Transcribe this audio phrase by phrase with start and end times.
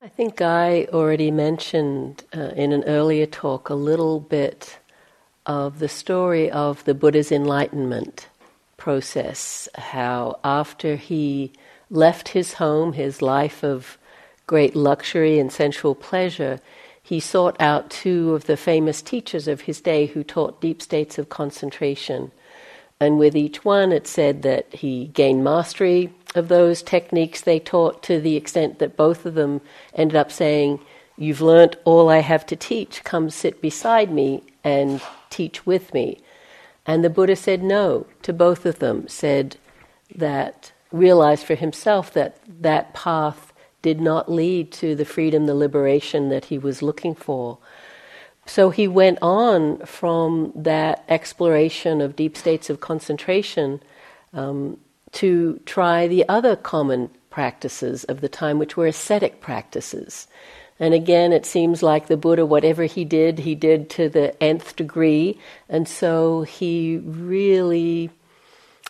[0.00, 4.78] I think I already mentioned uh, in an earlier talk a little bit
[5.44, 8.28] of the story of the Buddha's enlightenment
[8.76, 11.52] process, how after he
[11.90, 13.98] left his home, his life of
[14.46, 16.60] great luxury and sensual pleasure,
[17.02, 21.18] he sought out two of the famous teachers of his day who taught deep states
[21.18, 22.30] of concentration.
[23.00, 28.02] And with each one, it said that he gained mastery of those techniques they taught
[28.04, 29.60] to the extent that both of them
[29.94, 30.80] ended up saying,
[31.18, 36.20] You've learnt all I have to teach, come sit beside me and teach with me.
[36.86, 39.56] And the Buddha said no to both of them, said
[40.14, 46.28] that, realized for himself that that path did not lead to the freedom, the liberation
[46.30, 47.58] that he was looking for.
[48.46, 53.82] So he went on from that exploration of deep states of concentration
[54.32, 54.78] um,
[55.12, 60.26] to try the other common practices of the time, which were ascetic practices.
[60.80, 64.76] And again, it seems like the Buddha, whatever he did, he did to the nth
[64.76, 65.38] degree.
[65.68, 68.10] And so he really,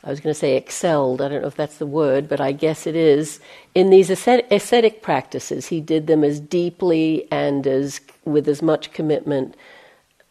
[0.04, 2.52] I was going to say excelled, I don't know if that's the word, but I
[2.52, 3.40] guess it is,
[3.74, 5.66] in these ascetic practices.
[5.66, 9.56] He did them as deeply and as with as much commitment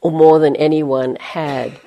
[0.01, 1.79] or more than anyone had.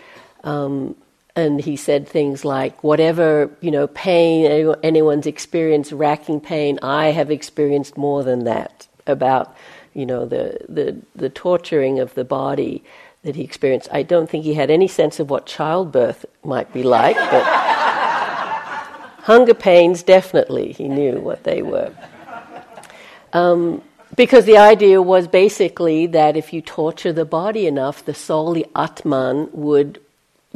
[0.43, 0.97] Um,
[1.41, 7.31] and he said things like, whatever, you know, pain anyone's experienced, racking pain, I have
[7.31, 9.55] experienced more than that about,
[9.95, 12.85] you know, the, the, the torturing of the body
[13.23, 13.89] that he experienced.
[13.93, 17.45] I don't think he had any sense of what childbirth might be like, but
[19.23, 21.93] hunger pains, definitely, he knew what they were.
[23.33, 23.83] Um,
[24.17, 28.67] because the idea was basically that if you torture the body enough, the soul, the
[28.75, 30.01] Atman, would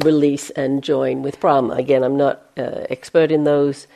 [0.03, 1.75] release and join with Brahma.
[1.75, 3.87] Again, I'm not uh, expert in those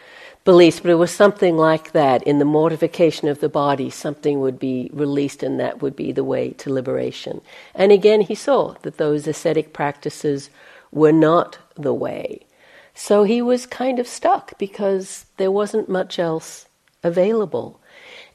[0.46, 2.24] beliefs, but it was something like that.
[2.24, 6.24] In the mortification of the body, something would be released, and that would be the
[6.24, 7.42] way to liberation.
[7.76, 10.50] And again, he saw that those ascetic practices
[10.92, 12.46] were not the way.
[12.94, 16.68] So he was kind of stuck because there wasn't much else
[17.04, 17.80] available.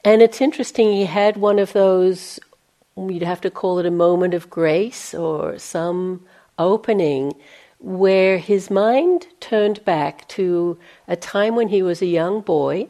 [0.05, 2.39] And it's interesting, he had one of those,
[2.97, 6.25] you'd have to call it a moment of grace or some
[6.59, 7.35] opening
[7.79, 12.89] where his mind turned back to a time when he was a young boy.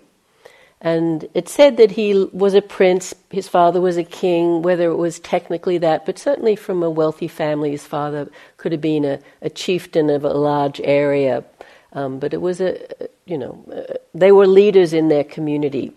[0.81, 4.97] And it said that he was a prince, his father was a king, whether it
[4.97, 7.71] was technically that, but certainly from a wealthy family.
[7.71, 11.43] His father could have been a, a chieftain of a large area,
[11.95, 12.79] um, but it was a,
[13.25, 15.93] you know, uh, they were leaders in their community.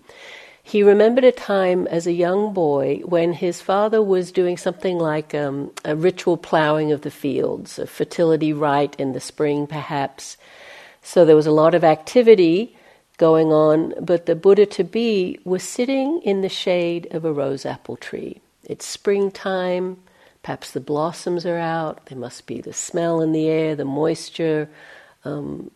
[0.68, 5.34] He remembered a time as a young boy when his father was doing something like
[5.34, 10.36] um, a ritual plowing of the fields, a fertility rite in the spring, perhaps.
[11.02, 12.76] So there was a lot of activity
[13.16, 17.66] going on, but the Buddha to be was sitting in the shade of a rose
[17.66, 18.42] apple tree.
[18.66, 19.96] It's springtime,
[20.44, 24.68] perhaps the blossoms are out, there must be the smell in the air, the moisture.
[25.24, 25.72] Um,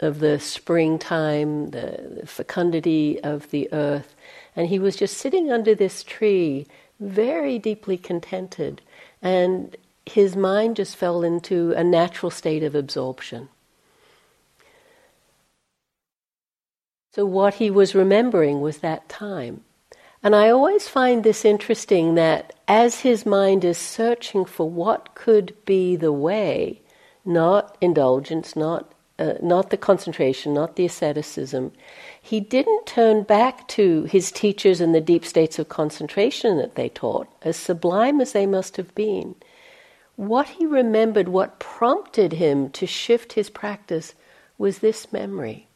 [0.00, 4.14] of the springtime, the, the fecundity of the earth.
[4.58, 6.66] And he was just sitting under this tree,
[6.98, 8.82] very deeply contented.
[9.22, 13.50] And his mind just fell into a natural state of absorption.
[17.14, 19.62] So, what he was remembering was that time.
[20.24, 25.54] And I always find this interesting that as his mind is searching for what could
[25.66, 26.82] be the way,
[27.24, 31.72] not indulgence, not uh, not the concentration, not the asceticism,
[32.28, 36.90] he didn't turn back to his teachers and the deep states of concentration that they
[36.90, 39.34] taught, as sublime as they must have been.
[40.16, 44.14] What he remembered, what prompted him to shift his practice,
[44.58, 45.68] was this memory.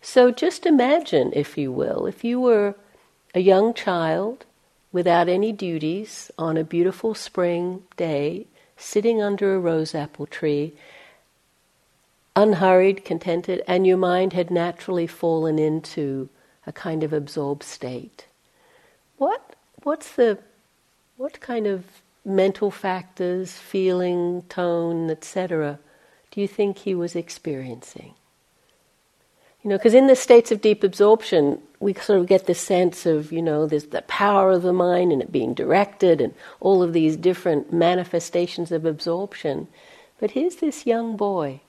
[0.00, 2.74] So just imagine, if you will, if you were
[3.34, 4.46] a young child
[4.90, 8.46] without any duties on a beautiful spring day,
[8.78, 10.72] sitting under a rose apple tree,
[12.38, 16.28] unhurried, contented, and your mind had naturally fallen into
[16.66, 18.26] a kind of absorbed state.
[19.16, 20.38] What what's the
[21.16, 21.84] what kind of
[22.24, 25.80] mental factors, feeling, tone, etc.,
[26.30, 28.14] do you think he was experiencing?
[29.64, 33.06] You know, because in the states of deep absorption, we sort of get the sense
[33.06, 36.82] of, you know, there's the power of the mind and it being directed and all
[36.84, 39.66] of these different manifestations of absorption.
[40.20, 41.60] But here's this young boy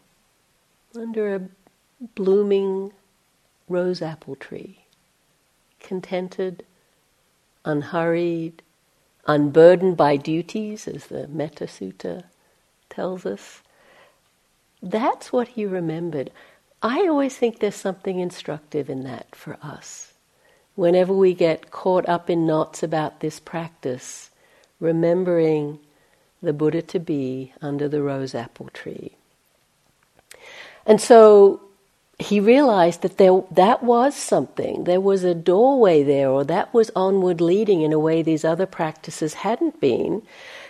[0.95, 1.41] under a
[2.15, 2.93] blooming
[3.69, 4.85] rose apple tree,
[5.79, 6.63] contented,
[7.65, 8.61] unhurried,
[9.27, 12.25] unburdened by duties, as the Metta Sutta
[12.89, 13.61] tells us.
[14.81, 16.31] That's what he remembered.
[16.83, 20.13] I always think there's something instructive in that for us.
[20.75, 24.31] whenever we get caught up in knots about this practice,
[24.79, 25.79] remembering
[26.41, 29.17] the Buddha to be under the rose apple tree.
[30.85, 31.61] And so
[32.19, 34.83] he realized that there, that was something.
[34.83, 38.65] There was a doorway there, or that was onward leading in a way these other
[38.65, 40.21] practices hadn't been.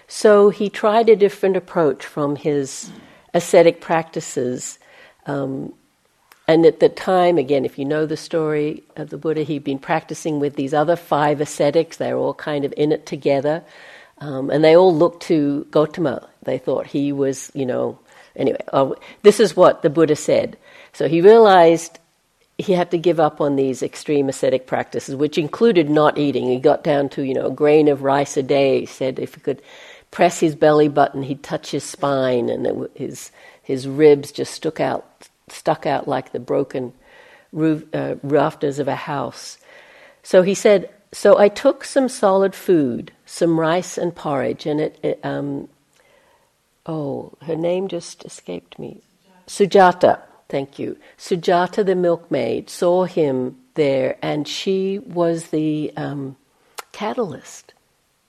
[0.07, 2.91] So he tried a different approach from his
[3.33, 4.79] ascetic practices.
[5.25, 5.73] Um,
[6.47, 9.79] and at the time, again, if you know the story of the Buddha, he'd been
[9.79, 11.97] practicing with these other five ascetics.
[11.97, 13.63] They were all kind of in it together.
[14.19, 16.27] Um, and they all looked to Gotama.
[16.43, 17.99] They thought he was, you know,
[18.39, 20.57] anyway, oh, this is what the Buddha said.
[20.93, 21.99] So he realized
[22.57, 26.47] he had to give up on these extreme ascetic practices, which included not eating.
[26.47, 28.81] He got down to, you know, a grain of rice a day.
[28.81, 29.61] He said if he could
[30.11, 33.31] press his belly button, he'd touch his spine, and his,
[33.61, 36.91] his ribs just stuck out, stuck out like the broken
[37.53, 39.57] roof, uh, rafters of a house.
[40.23, 44.99] So he said, So I took some solid food, some rice and porridge, and it,
[45.01, 45.69] it um,
[46.85, 49.01] oh, her name just escaped me.
[49.47, 50.21] Sujata.
[50.47, 50.97] Thank you.
[51.17, 56.37] Sujata, the milkmaid, saw him there, and she was the um,
[56.91, 57.73] catalyst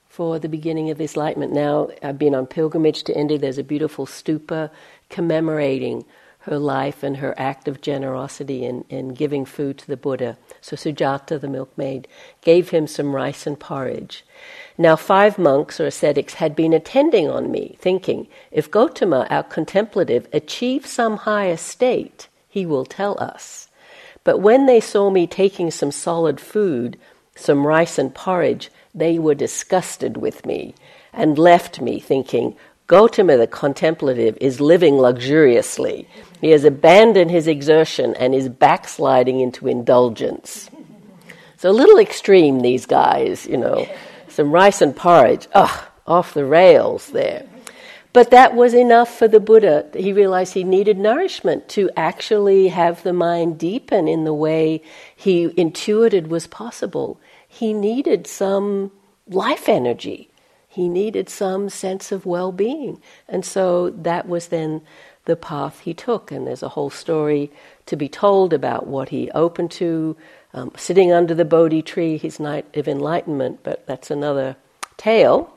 [0.09, 1.53] for the beginning of enlightenment.
[1.53, 3.39] Now, I've been on pilgrimage to India.
[3.39, 4.71] There's a beautiful stupa
[5.09, 6.05] commemorating
[6.45, 10.39] her life and her act of generosity in, in giving food to the Buddha.
[10.61, 12.09] So Sujata, the milkmaid,
[12.41, 14.25] gave him some rice and porridge.
[14.79, 20.27] Now, five monks or ascetics had been attending on me, thinking, if Gotama, our contemplative,
[20.33, 23.69] achieves some high estate, he will tell us.
[24.25, 26.99] But when they saw me taking some solid food,
[27.35, 30.75] some rice and porridge, they were disgusted with me
[31.13, 32.57] and left me thinking,
[32.91, 36.09] Gotama the contemplative is living luxuriously.
[36.41, 40.69] He has abandoned his exertion and is backsliding into indulgence.
[41.57, 43.89] So a little extreme, these guys, you know
[44.27, 45.47] some rice and porridge.
[45.53, 47.47] Ugh, off the rails there.
[48.13, 49.87] But that was enough for the Buddha.
[49.95, 54.83] He realized he needed nourishment to actually have the mind deepen in the way
[55.15, 57.21] he intuited was possible.
[57.47, 58.91] He needed some
[59.29, 60.30] life energy.
[60.73, 63.03] He needed some sense of well being.
[63.29, 64.83] And so that was then
[65.25, 66.31] the path he took.
[66.31, 67.51] And there's a whole story
[67.87, 70.17] to be told about what he opened to,
[70.55, 74.55] um, sitting under the Bodhi tree, his night of enlightenment, but that's another
[74.97, 75.53] tale.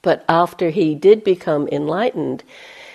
[0.00, 2.42] But after he did become enlightened,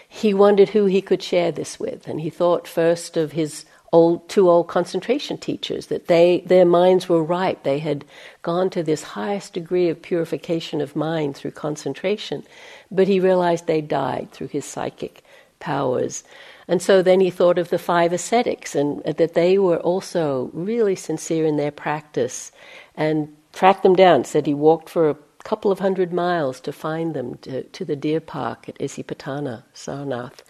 [0.10, 3.64] he wondered who he could share this with, and he thought first of his
[3.94, 7.64] old two old concentration teachers that they their minds were ripe.
[7.64, 8.06] They had
[8.42, 12.44] gone to this highest degree of purification of mind through concentration,
[12.92, 15.24] but he realized they died through his psychic
[15.60, 16.24] powers.
[16.68, 20.96] And so then he thought of the five ascetics and that they were also really
[20.96, 22.52] sincere in their practice
[22.96, 24.26] and tracked them down.
[24.26, 27.96] Said he walked for a couple of hundred miles to find them to, to the
[27.96, 30.44] deer park at Isipatana, Sarnath.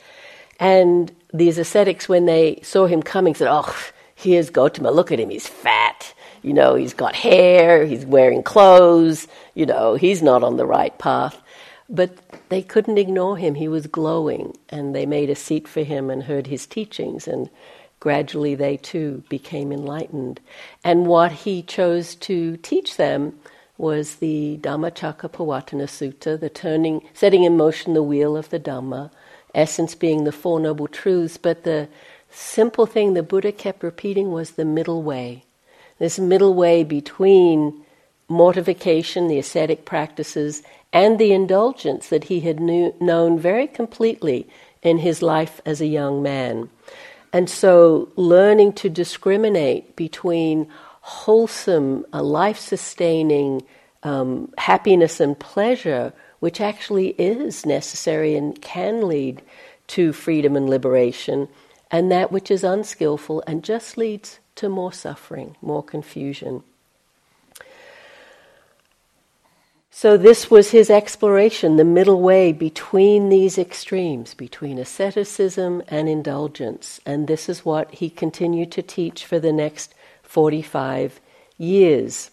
[0.60, 3.76] And these ascetics, when they saw him coming, said, Oh,
[4.16, 6.14] here's Gotama, look at him, he's fat.
[6.42, 10.98] You know, he's got hair, he's wearing clothes, you know, he's not on the right
[10.98, 11.42] path.
[11.90, 12.18] But
[12.50, 13.56] they couldn't ignore him.
[13.56, 17.50] He was glowing, and they made a seat for him and heard his teachings, and
[18.00, 20.40] gradually they too became enlightened.
[20.84, 23.40] And what he chose to teach them
[23.78, 29.12] was the Dhammacakkappavattana Sutta, the turning, setting in motion the wheel of the Dhamma,
[29.58, 31.90] essence being the Four Noble Truths, but the
[32.30, 35.44] simple thing the Buddha kept repeating was the middle way.
[36.00, 37.84] This middle way between
[38.30, 40.62] mortification, the ascetic practices,
[40.94, 44.48] and the indulgence that he had knew, known very completely
[44.82, 46.70] in his life as a young man.
[47.34, 50.68] And so, learning to discriminate between
[51.02, 53.64] wholesome, life sustaining
[54.04, 59.42] um, happiness and pleasure, which actually is necessary and can lead
[59.88, 61.48] to freedom and liberation,
[61.90, 66.64] and that which is unskillful and just leads to more suffering, more confusion.
[69.90, 77.00] So, this was his exploration, the middle way between these extremes, between asceticism and indulgence.
[77.04, 81.20] And this is what he continued to teach for the next 45
[81.58, 82.30] years.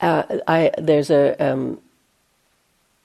[0.00, 1.80] Uh, I, there's a, um,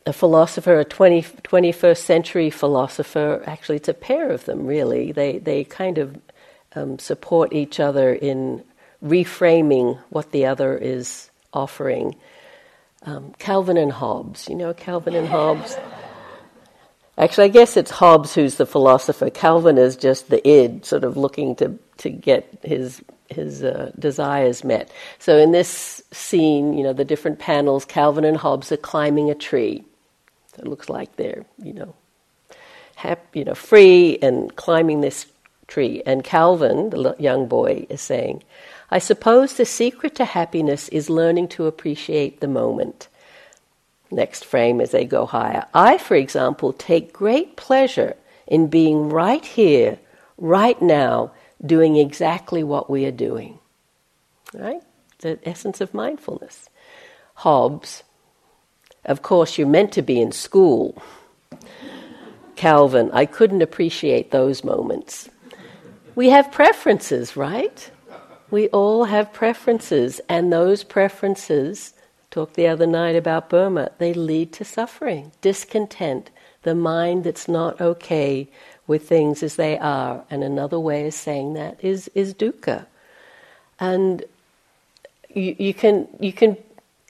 [0.06, 5.12] a philosopher, a 20, 21st century philosopher, actually, it's a pair of them, really.
[5.12, 6.20] They, they kind of
[6.76, 8.64] um, support each other in
[9.04, 12.16] reframing what the other is offering.
[13.04, 15.76] Um, Calvin and Hobbes, you know Calvin and Hobbes?
[17.18, 19.30] Actually, I guess it's Hobbes who's the philosopher.
[19.30, 24.64] Calvin is just the id, sort of looking to, to get his his uh, desires
[24.64, 24.92] met.
[25.18, 29.36] So in this scene, you know, the different panels, Calvin and Hobbes are climbing a
[29.36, 29.84] tree.
[30.54, 31.96] So it looks like they're, you know,
[32.96, 35.26] happy, you know, free and climbing this
[35.68, 36.04] tree.
[36.06, 38.44] And Calvin, the young boy, is saying,
[38.92, 43.08] I suppose the secret to happiness is learning to appreciate the moment.
[44.12, 45.66] Next frame as they go higher.
[45.74, 49.98] I, for example, take great pleasure in being right here,
[50.38, 51.32] right now,
[51.66, 53.60] doing exactly what we are doing.
[54.54, 54.82] Right?
[55.20, 56.70] The essence of mindfulness.
[57.36, 58.04] Hobbes,
[59.06, 61.02] of course, you're meant to be in school.
[62.56, 65.30] Calvin, I couldn't appreciate those moments.
[66.16, 67.90] We have preferences, right?
[68.52, 71.94] We all have preferences, and those preferences,
[72.30, 76.30] talked the other night about Burma, they lead to suffering, discontent,
[76.62, 78.50] the mind that's not okay
[78.88, 80.24] with things as they are.
[80.30, 82.86] And another way of saying that is, is dukkha.
[83.80, 84.24] And
[85.34, 86.58] you, you, can, you can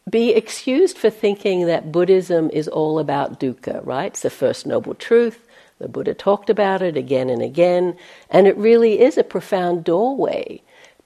[0.09, 4.07] be excused for thinking that Buddhism is all about dukkha, right?
[4.07, 5.47] It's the first noble truth.
[5.79, 7.97] The Buddha talked about it again and again,
[8.29, 10.61] and it really is a profound doorway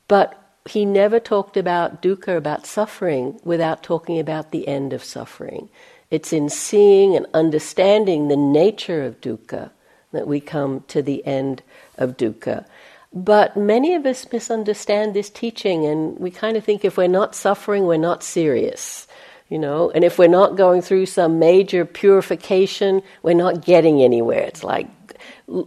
[0.08, 5.70] but he never talked about dukkha, about suffering, without talking about the end of suffering.
[6.12, 9.72] It's in seeing and understanding the nature of dukkha
[10.18, 11.64] that we come to the end
[11.98, 12.66] of dukkha.
[13.14, 17.36] But many of us misunderstand this teaching, and we kind of think if we're not
[17.36, 19.08] suffering, we're not serious.
[19.50, 24.42] You know, and if we're not going through some major purification, we're not getting anywhere.
[24.42, 24.88] It's like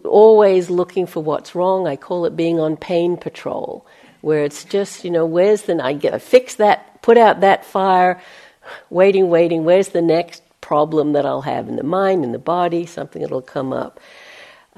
[0.05, 1.87] always looking for what's wrong.
[1.87, 3.87] I call it being on pain patrol
[4.21, 8.21] where it's just, you know, where's the, I get, fix that, put out that fire,
[8.91, 12.87] waiting, waiting, where's the next problem that I'll have in the mind, in the body,
[12.87, 13.99] something that'll come up.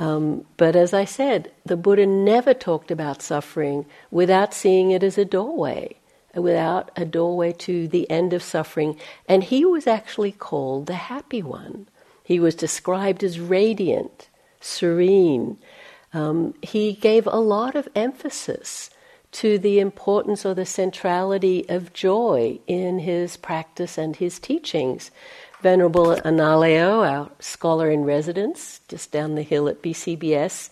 [0.02, 5.16] Um, but as I said, the Buddha never talked about suffering without seeing it as
[5.16, 5.94] a doorway,
[6.35, 8.99] without a doorway to the end of suffering.
[9.28, 11.87] And he was actually called the happy one.
[12.25, 14.28] He was described as radiant,
[14.61, 15.59] serene.
[16.12, 18.90] Um, he gave a lot of emphasis
[19.30, 25.12] to the importance or the centrality of joy in his practice and his teachings.
[25.62, 30.71] Venerable Analayo, our scholar in residence just down the hill at BCBS,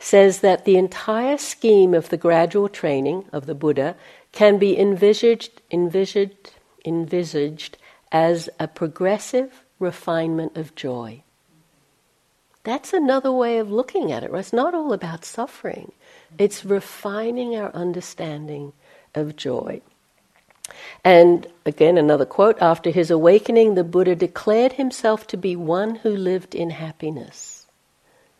[0.00, 3.94] says that the entire scheme of the gradual training of the Buddha
[4.32, 6.50] can be envisaged, envisaged,
[6.84, 7.78] envisaged
[8.10, 11.22] as a progressive refinement of joy.
[12.64, 14.30] That's another way of looking at it.
[14.32, 15.92] It's not all about suffering.
[16.36, 18.72] It's refining our understanding
[19.14, 19.82] of joy.
[21.04, 26.10] And again, another quote after his awakening, the Buddha declared himself to be one who
[26.10, 27.66] lived in happiness.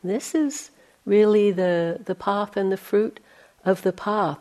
[0.05, 0.71] This is
[1.05, 3.21] really the, the path and the fruit
[3.65, 4.39] of the path.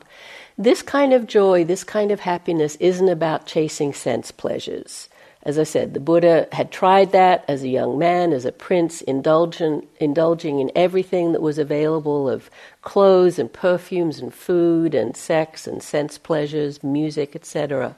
[0.58, 5.10] This kind of joy, this kind of happiness, isn't about chasing sense pleasures.
[5.44, 9.02] As I said, the Buddha had tried that as a young man, as a prince,
[9.02, 12.52] indulgent, indulging in everything that was available of
[12.84, 17.96] clothes and perfumes and food and sex and sense pleasures, music, etc.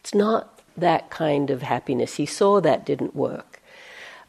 [0.00, 2.16] It's not that kind of happiness.
[2.16, 3.60] He saw that didn't work.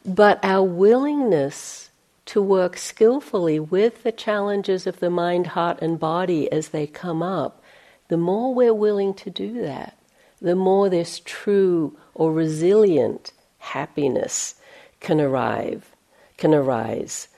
[0.04, 1.90] But our willingness
[2.26, 7.22] to work skillfully with the challenges of the mind, heart, and body as they come
[7.22, 7.60] up,
[8.06, 9.96] the more we're willing to do that,
[10.40, 14.54] the more this true or resilient happiness
[15.00, 15.94] can arrive,
[16.36, 17.28] can arise.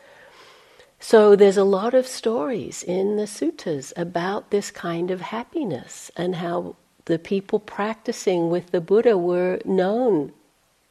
[1.01, 6.37] So there's a lot of stories in the suttas about this kind of happiness and
[6.37, 10.33] how the people practicing with the Buddha were known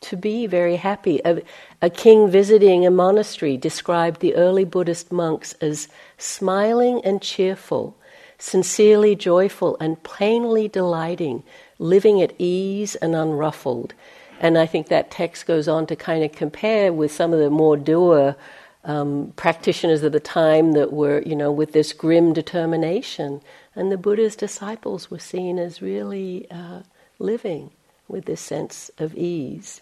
[0.02, 1.20] to be very happy.
[1.26, 1.42] A,
[1.82, 5.88] a, king visiting a monastery described the early Buddhist monks as
[6.18, 7.98] smiling and cheerful,
[8.38, 11.44] sincerely joyful and plainly delighting
[11.80, 13.94] living at ease and unruffled.
[14.40, 17.50] And I think that text goes on to kind of compare with some of the
[17.50, 18.36] more doer
[18.84, 23.42] um, practitioners of the time that were, you know, with this grim determination.
[23.76, 26.82] And the Buddha's disciples were seen as really uh,
[27.20, 27.72] living
[28.08, 29.82] with this sense of ease.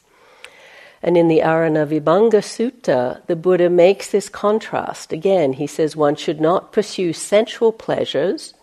[1.03, 5.11] And in the Aranavibhanga Sutta, the Buddha makes this contrast.
[5.11, 8.53] Again, he says one should not pursue sensual pleasures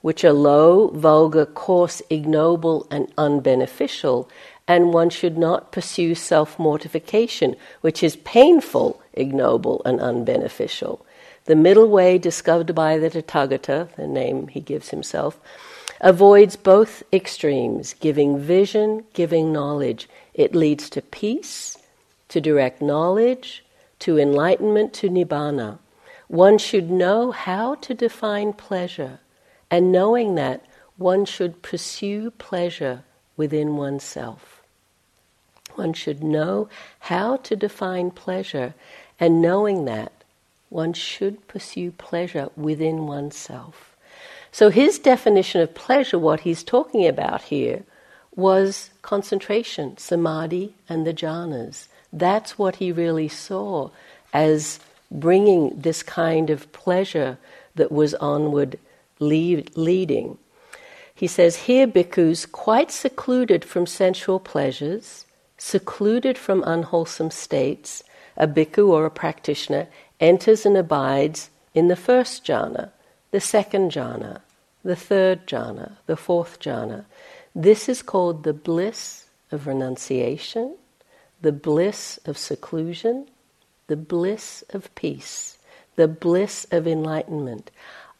[0.00, 4.28] which are low, vulgar, coarse, ignoble, and unbeneficial,
[4.66, 11.00] and one should not pursue self mortification, which is painful, ignoble, and unbeneficial.
[11.46, 15.38] The middle way discovered by the Tathagata, the name he gives himself,
[16.00, 20.08] avoids both extremes, giving vision, giving knowledge.
[20.34, 21.78] It leads to peace,
[22.28, 23.64] to direct knowledge,
[24.00, 25.78] to enlightenment to nibbana,
[26.28, 29.18] one should know how to define pleasure,
[29.70, 30.64] and knowing that,
[30.96, 33.04] one should pursue pleasure
[33.36, 34.62] within oneself.
[35.76, 36.68] One should know
[37.00, 38.74] how to define pleasure,
[39.20, 40.12] and knowing that,
[40.70, 43.96] one should pursue pleasure within oneself.
[44.50, 47.84] So, his definition of pleasure, what he's talking about here,
[48.34, 51.88] was concentration, samadhi, and the jhanas.
[52.12, 53.90] That's what he really saw
[54.32, 57.38] as bringing this kind of pleasure
[57.74, 58.78] that was onward
[59.20, 60.38] lead, leading.
[61.14, 68.04] He says here, bhikkhus, quite secluded from sensual pleasures, secluded from unwholesome states,
[68.36, 69.88] a bhikkhu or a practitioner
[70.20, 72.90] enters and abides in the first jhana,
[73.30, 74.40] the second jhana,
[74.84, 77.04] the third jhana, the fourth jhana.
[77.54, 80.76] This is called the bliss of renunciation,
[81.40, 83.26] the bliss of seclusion,
[83.88, 85.58] the bliss of peace,
[85.96, 87.70] the bliss of enlightenment.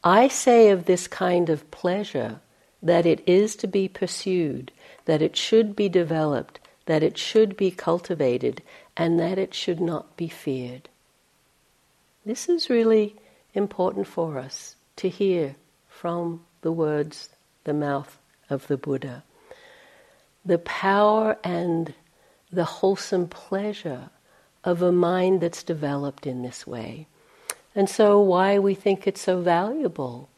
[0.04, 2.40] I say of this kind of pleasure
[2.82, 4.70] that it is to be pursued,
[5.06, 8.62] that it should be developed, that it should be cultivated,
[8.96, 10.88] and that it should not be feared.
[12.24, 13.16] This is really
[13.54, 15.56] important for us to hear
[15.88, 17.30] from the words,
[17.64, 19.24] the mouth of the Buddha.
[20.44, 21.94] The power and
[22.50, 24.10] the wholesome pleasure
[24.64, 27.06] of a mind that's developed in this way.
[27.78, 30.28] And so, why we think it's so valuable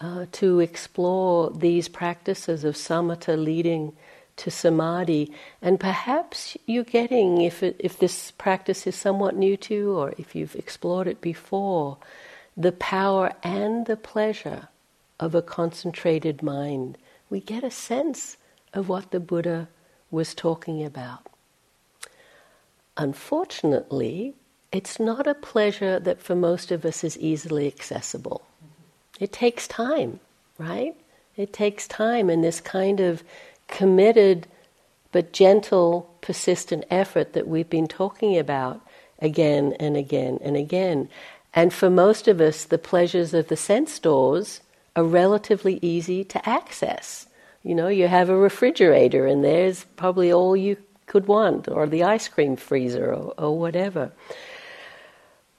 [0.00, 3.92] uh, to explore these practices of samatha leading
[4.38, 5.30] to samadhi.
[5.62, 10.12] And perhaps you're getting, if, it, if this practice is somewhat new to you, or
[10.18, 11.98] if you've explored it before,
[12.56, 14.66] the power and the pleasure
[15.20, 16.98] of a concentrated mind.
[17.30, 18.38] We get a sense
[18.74, 19.68] of what the Buddha
[20.10, 21.28] was talking about.
[22.96, 24.34] Unfortunately,
[24.72, 28.42] it's not a pleasure that for most of us is easily accessible.
[29.20, 30.18] It takes time,
[30.58, 30.96] right?
[31.36, 33.22] It takes time and this kind of
[33.68, 34.48] committed
[35.12, 38.80] but gentle, persistent effort that we've been talking about
[39.18, 41.08] again and again and again.
[41.54, 44.62] And for most of us, the pleasures of the sense doors
[44.96, 47.26] are relatively easy to access.
[47.62, 52.04] You know, you have a refrigerator and there's probably all you could want, or the
[52.04, 54.12] ice cream freezer, or, or whatever.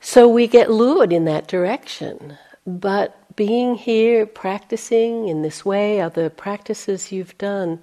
[0.06, 2.38] So we get lured in that direction.
[2.68, 7.80] But being here, practicing in this way, other practices you've done,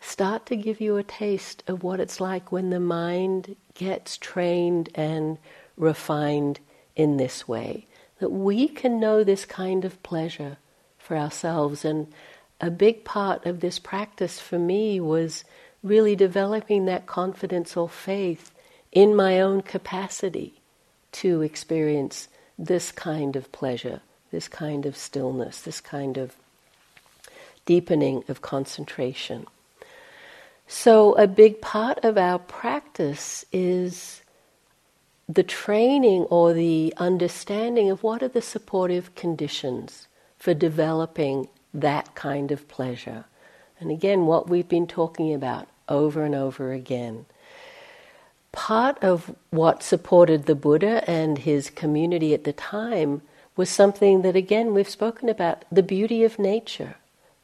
[0.00, 4.88] start to give you a taste of what it's like when the mind gets trained
[4.94, 5.36] and
[5.76, 6.60] refined
[6.94, 7.88] in this way.
[8.20, 10.58] That we can know this kind of pleasure
[10.96, 11.84] for ourselves.
[11.84, 12.06] And
[12.60, 15.42] a big part of this practice for me was
[15.82, 18.52] really developing that confidence or faith
[18.92, 20.60] in my own capacity
[21.14, 24.00] to experience this kind of pleasure,
[24.30, 26.36] this kind of stillness, this kind of
[27.66, 29.46] deepening of concentration.
[30.66, 34.22] So, a big part of our practice is
[35.28, 40.06] the training or the understanding of what are the supportive conditions
[40.38, 43.24] for developing that kind of pleasure.
[43.80, 47.26] And again, what we've been talking about over and over again.
[48.54, 53.22] Part of what supported the Buddha and his community at the time
[53.56, 56.96] was something that, again, we've spoken about the beauty of nature.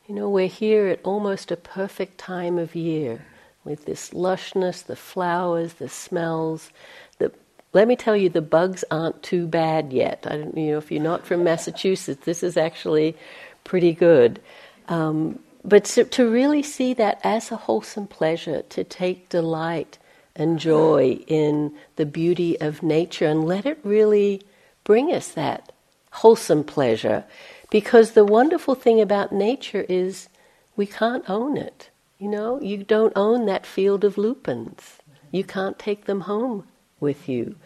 [0.06, 3.26] You know, we're here at almost a perfect time of year
[3.64, 6.70] with this lushness, the flowers, the smells.
[7.18, 7.32] The,
[7.72, 10.26] let me tell you, the bugs aren't too bad yet.
[10.28, 13.16] I don't, you know, if you're not from Massachusetts, this is actually
[13.64, 14.40] pretty good.
[14.88, 19.98] Um, but to, to really see that as a wholesome pleasure, to take delight
[20.36, 24.42] and joy in the beauty of nature and let it really
[24.84, 25.72] bring us that
[26.12, 27.24] wholesome pleasure.
[27.70, 30.28] Because the wonderful thing about nature is
[30.76, 31.90] we can't own it.
[32.18, 34.98] You know, you don't own that field of lupins.
[35.30, 36.66] You can't take them home
[36.98, 37.56] with you.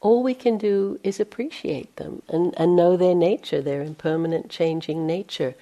[0.00, 5.06] All we can do is appreciate them and, and know their nature, their impermanent, changing
[5.06, 5.54] nature.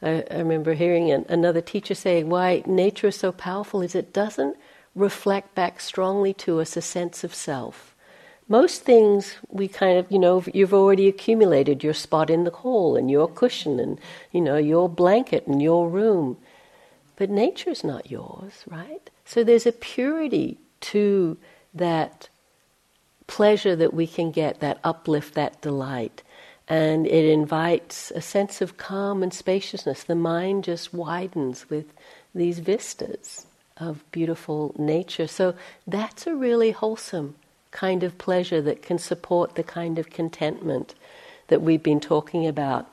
[0.00, 4.12] I, I remember hearing an, another teacher say, why nature is so powerful is it
[4.12, 4.56] doesn't
[4.94, 7.94] reflect back strongly to us a sense of self.
[8.48, 12.96] Most things we kind of, you know, you've already accumulated your spot in the hall
[12.96, 13.98] and your cushion and,
[14.30, 16.36] you know, your blanket and your room.
[17.16, 19.08] But nature's not yours, right?
[19.24, 20.58] So there's a purity
[20.92, 21.38] to
[21.72, 22.28] that
[23.26, 26.22] pleasure that we can get, that uplift, that delight
[26.68, 30.04] and it invites a sense of calm and spaciousness.
[30.04, 31.92] The mind just widens with
[32.34, 33.46] these vistas
[33.76, 35.26] of beautiful nature.
[35.26, 35.54] So
[35.86, 37.34] that's a really wholesome
[37.70, 40.94] kind of pleasure that can support the kind of contentment
[41.48, 42.90] that we've been talking about.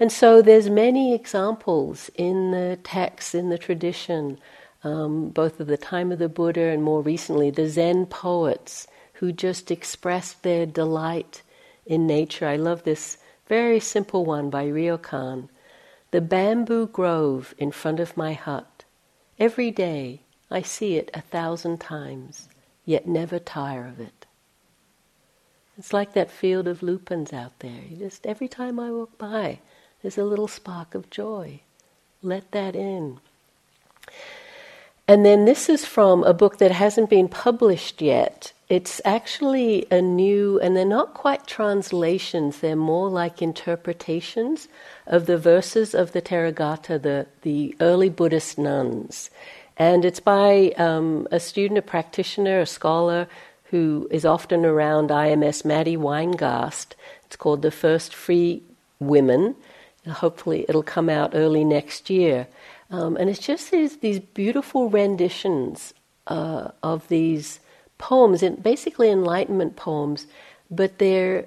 [0.00, 4.38] And so there's many examples in the texts, in the tradition,
[4.84, 9.32] um, both of the time of the Buddha and more recently the Zen poets who
[9.32, 11.42] just expressed their delight
[11.86, 12.46] in nature.
[12.46, 15.48] I love this very simple one by Ryokan.
[16.10, 18.66] The bamboo grove in front of my hut.
[19.38, 22.48] Every day I see it a thousand times,
[22.84, 24.26] yet never tire of it.
[25.78, 27.82] It's like that field of lupins out there.
[27.88, 29.60] You just every time I walk by,
[30.02, 31.60] there's a little spark of joy.
[32.22, 33.20] Let that in.
[35.08, 38.52] And then this is from a book that hasn't been published yet.
[38.72, 44.66] It's actually a new, and they're not quite translations, they're more like interpretations
[45.06, 49.28] of the verses of the Therigatha, the, the early Buddhist nuns.
[49.76, 53.28] And it's by um, a student, a practitioner, a scholar
[53.64, 56.94] who is often around IMS, Matty Weingast.
[57.26, 58.62] It's called The First Free
[58.98, 59.54] Women.
[60.08, 62.46] Hopefully, it'll come out early next year.
[62.90, 65.92] Um, and it's just these, these beautiful renditions
[66.26, 67.60] uh, of these
[68.02, 70.26] poems, basically Enlightenment poems,
[70.68, 71.46] but they're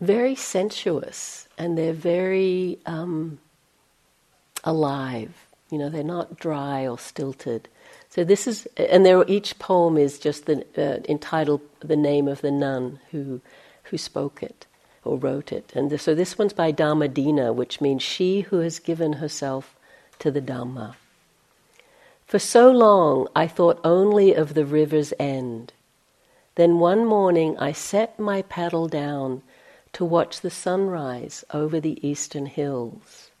[0.00, 3.38] very sensuous and they're very um,
[4.64, 5.32] alive.
[5.70, 7.68] You know, they're not dry or stilted.
[8.10, 12.42] So this is, and there, each poem is just the, uh, entitled the name of
[12.42, 13.40] the nun who
[13.84, 14.66] who spoke it
[15.04, 15.72] or wrote it.
[15.74, 19.74] And so this one's by Dhammadinna, which means she who has given herself
[20.18, 20.94] to the Dhamma.
[22.32, 25.74] For so long I thought only of the river's end.
[26.54, 29.42] Then one morning I set my paddle down
[29.92, 33.32] to watch the sunrise over the eastern hills,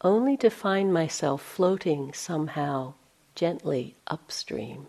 [0.00, 2.94] only to find myself floating somehow
[3.34, 4.86] gently upstream.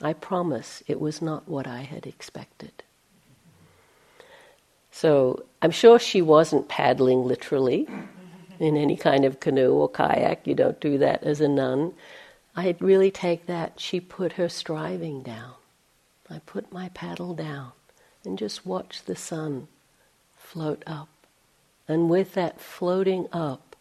[0.00, 2.82] I promise it was not what I had expected.
[4.90, 7.86] So I'm sure she wasn't paddling literally
[8.58, 10.46] in any kind of canoe or kayak.
[10.46, 11.92] You don't do that as a nun.
[12.54, 13.80] I really take that.
[13.80, 15.54] She put her striving down.
[16.28, 17.72] I put my paddle down
[18.24, 19.68] and just watch the sun
[20.36, 21.08] float up.
[21.88, 23.76] And with that floating up,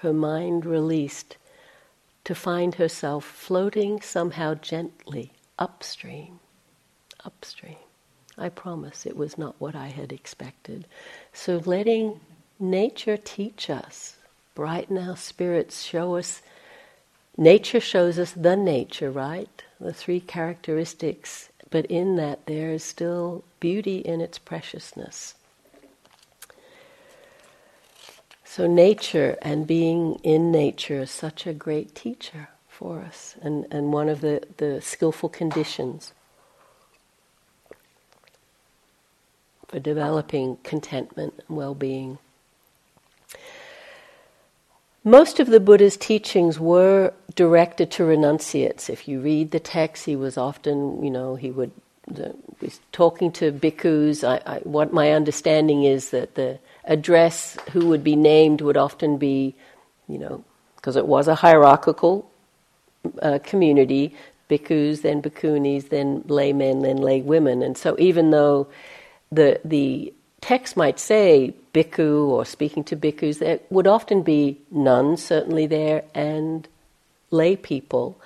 [0.00, 1.36] her mind released
[2.24, 6.40] to find herself floating somehow gently upstream,
[7.24, 7.76] upstream.
[8.36, 10.86] I promise it was not what I had expected.
[11.32, 12.20] So letting
[12.58, 14.16] nature teach us,
[14.54, 16.42] brighten our spirits, show us.
[17.38, 19.62] Nature shows us the nature, right?
[19.78, 25.34] The three characteristics, but in that there is still beauty in its preciousness.
[28.42, 33.92] So, nature and being in nature is such a great teacher for us, and, and
[33.92, 36.14] one of the, the skillful conditions
[39.68, 42.18] for developing contentment and well being.
[45.04, 48.90] Most of the Buddha's teachings were directed to renunciates.
[48.90, 51.70] If you read the text, he was often, you know, he would
[52.08, 54.24] the, was talking to bhikkhus.
[54.24, 59.18] I, I, what my understanding is that the address who would be named would often
[59.18, 59.54] be,
[60.08, 60.44] you know,
[60.76, 62.30] because it was a hierarchical
[63.20, 64.14] uh, community,
[64.48, 67.62] bhikkhus, then bhikkhunis, then laymen, then lay women.
[67.62, 68.68] And so even though
[69.32, 75.24] the, the text might say bhikkhu or speaking to bhikkhus, there would often be nuns
[75.24, 76.68] certainly there and
[77.30, 78.20] lay people.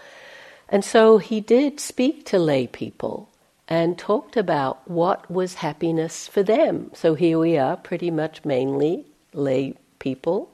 [0.68, 3.28] And so he did speak to lay people
[3.68, 6.90] and talked about what was happiness for them.
[6.94, 10.50] So here we are, pretty much mainly lay people,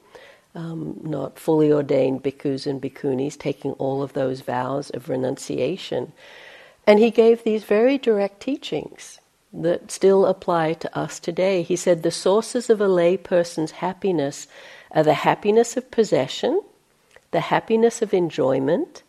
[0.53, 6.13] um, not fully ordained bhikkhus and bhikkhunis, taking all of those vows of renunciation.
[6.85, 9.19] And he gave these very direct teachings
[9.53, 11.63] that still apply to us today.
[11.63, 14.47] He said the sources of a lay person's happiness
[14.91, 16.61] are the happiness of possession,
[17.37, 19.03] the happiness of enjoyment,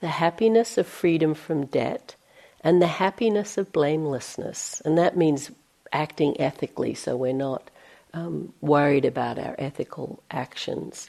[0.00, 2.14] the happiness of freedom from debt,
[2.60, 4.82] and the happiness of blamelessness.
[4.84, 5.50] And that means
[5.90, 7.70] acting ethically, so we're not
[8.12, 11.08] um, worried about our ethical actions.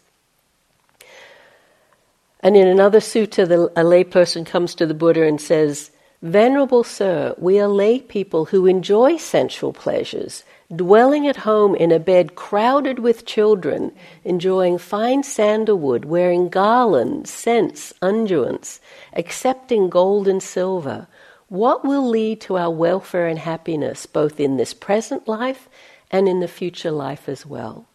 [2.40, 7.36] And in another sutta, the, a layperson comes to the Buddha and says, Venerable Sir,
[7.38, 13.00] we are lay people who enjoy sensual pleasures, dwelling at home in a bed crowded
[13.00, 13.92] with children,
[14.24, 18.80] enjoying fine sandalwood, wearing garlands, scents, unguents,
[19.14, 21.08] accepting gold and silver,
[21.50, 25.68] what will lead to our welfare and happiness both in this present life
[26.10, 27.86] and in the future life as well.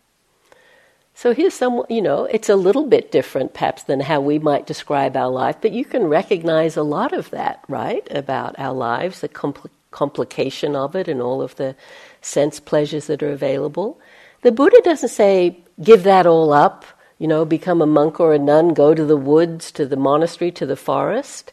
[1.14, 4.66] So here's some, you know, it's a little bit different perhaps than how we might
[4.66, 9.22] describe our life, but you can recognize a lot of that, right, about our lives,
[9.22, 11.74] the compl- complication of it and all of the
[12.20, 14.00] sense pleasures that are available.
[14.42, 16.84] The Buddha doesn't say, give that all up,
[17.18, 20.50] you know, become a monk or a nun, go to the woods, to the monastery,
[20.52, 21.52] to the forest.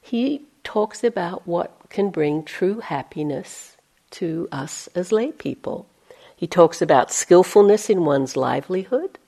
[0.00, 3.76] He talks about what can bring true happiness
[4.12, 5.86] to us as lay people.
[6.36, 9.18] He talks about skillfulness in one's livelihood,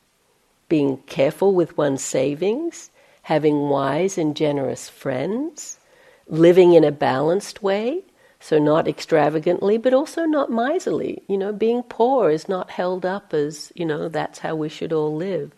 [0.69, 2.91] being careful with one's savings,
[3.23, 5.79] having wise and generous friends,
[6.27, 8.03] living in a balanced way,
[8.43, 11.23] so not extravagantly, but also not miserly.
[11.29, 14.93] You know, being poor is not held up as, you know, that's how we should
[14.93, 15.53] all live.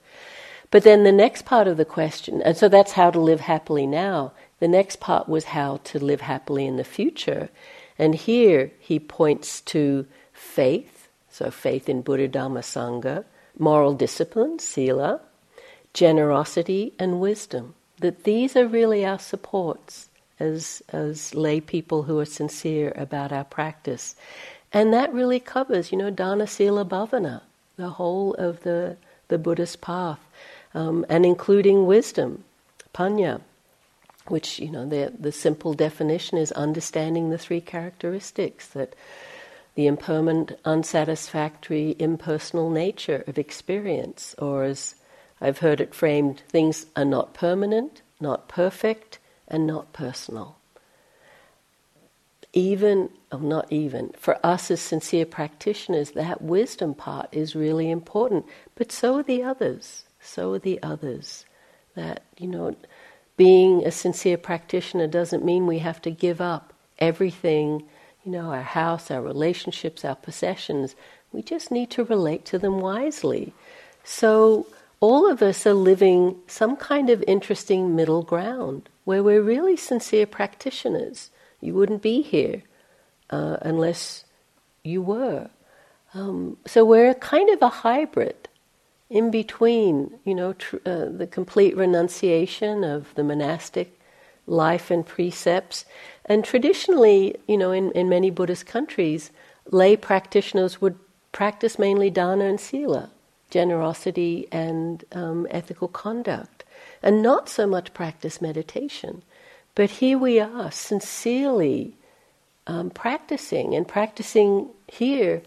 [0.71, 3.87] But then the next part of the question, and so that's how to live happily
[3.87, 4.33] now.
[4.61, 7.49] The next part was how to live happily in the future.
[7.99, 13.25] And here he points to faith, so faith in Buddha Dhamma Sangha,
[13.59, 15.23] moral discipline, sila,
[15.95, 17.75] generosity, and wisdom.
[18.01, 23.45] That these are really our supports as, as lay people who are sincere about our
[23.45, 24.15] practice.
[24.73, 27.43] And that really covers, you know, dana, sila, bhavana,
[27.77, 28.97] the whole of the,
[29.29, 30.21] the Buddhist path,
[30.75, 32.45] um, and including wisdom,
[32.93, 33.41] panya,
[34.27, 38.95] which, you know, the, the simple definition is understanding the three characteristics that
[39.75, 44.95] the impermanent, unsatisfactory, impersonal nature of experience, or as
[45.41, 49.19] I've heard it framed, things are not permanent, not perfect,
[49.49, 50.57] and not personal.
[52.53, 58.47] Even, oh, not even, for us as sincere practitioners, that wisdom part is really important.
[58.77, 60.05] But so are the others.
[60.21, 61.45] So are the others.
[61.97, 62.77] That, you know,
[63.37, 67.85] being a sincere practitioner doesn't mean we have to give up everything,
[68.25, 70.95] you know, our house, our relationships, our possessions.
[71.33, 73.53] We just need to relate to them wisely.
[74.05, 74.67] So,
[75.01, 80.27] all of us are living some kind of interesting middle ground where we're really sincere
[80.27, 81.31] practitioners.
[81.61, 82.63] You wouldn't be here
[83.31, 84.25] uh, unless
[84.83, 85.51] you were.
[86.15, 88.49] Um, so we're kind of a hybrid
[89.11, 93.99] in between, you know, tr- uh, the complete renunciation of the monastic
[94.47, 95.85] life and precepts.
[96.27, 99.31] And traditionally, you know, in, in many Buddhist countries,
[99.71, 100.99] lay practitioners would
[101.33, 103.11] practice mainly dana and sila,
[103.51, 106.54] generosity and um, ethical conduct
[107.05, 109.23] and not so much practice meditation.
[109.75, 111.95] But here we are, sincerely
[112.67, 115.43] um, practicing and practicing here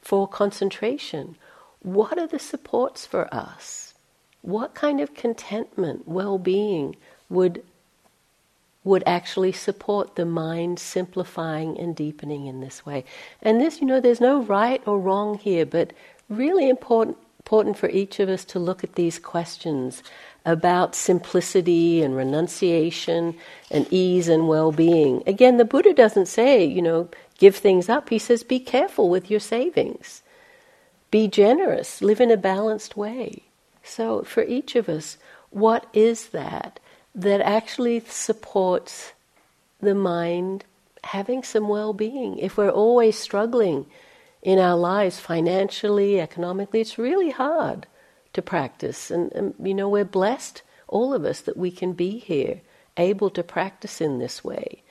[0.00, 1.36] for concentration.
[1.80, 3.92] What are the supports for us?
[4.40, 6.96] What kind of contentment, well being
[7.28, 7.62] would,
[8.82, 13.04] would actually support the mind simplifying and deepening in this way?
[13.42, 15.92] And this, you know, there's no right or wrong here, but
[16.30, 20.02] really important, important for each of us to look at these questions
[20.44, 23.36] about simplicity and renunciation
[23.70, 25.22] and ease and well being.
[25.26, 28.08] Again, the Buddha doesn't say, you know, give things up.
[28.08, 30.22] He says, be careful with your savings,
[31.10, 33.42] be generous, live in a balanced way.
[33.84, 35.16] So, for each of us,
[35.50, 36.80] what is that
[37.14, 39.12] that actually supports
[39.80, 40.64] the mind
[41.04, 42.38] having some well being?
[42.38, 43.86] If we're always struggling
[44.42, 47.86] in our lives financially, economically, it's really hard
[48.32, 49.10] to practice.
[49.10, 52.60] And, and, you know, we're blessed, all of us, that we can be here,
[52.96, 54.82] able to practice in this way.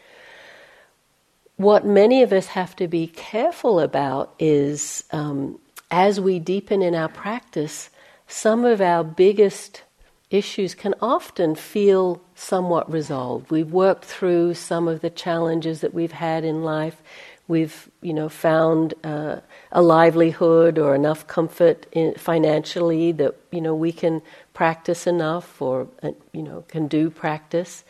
[1.58, 5.60] What many of us have to be careful about is um,
[5.92, 7.90] as we deepen in our practice,
[8.28, 9.84] some of our biggest
[10.32, 13.52] issues can often feel somewhat resolved.
[13.52, 17.04] We've worked through some of the challenges that we've had in life.
[17.52, 23.76] We've, you know, found uh, a livelihood or enough comfort in, financially that you know
[23.76, 24.22] we can
[24.54, 27.84] practice enough or uh, you know can do practice.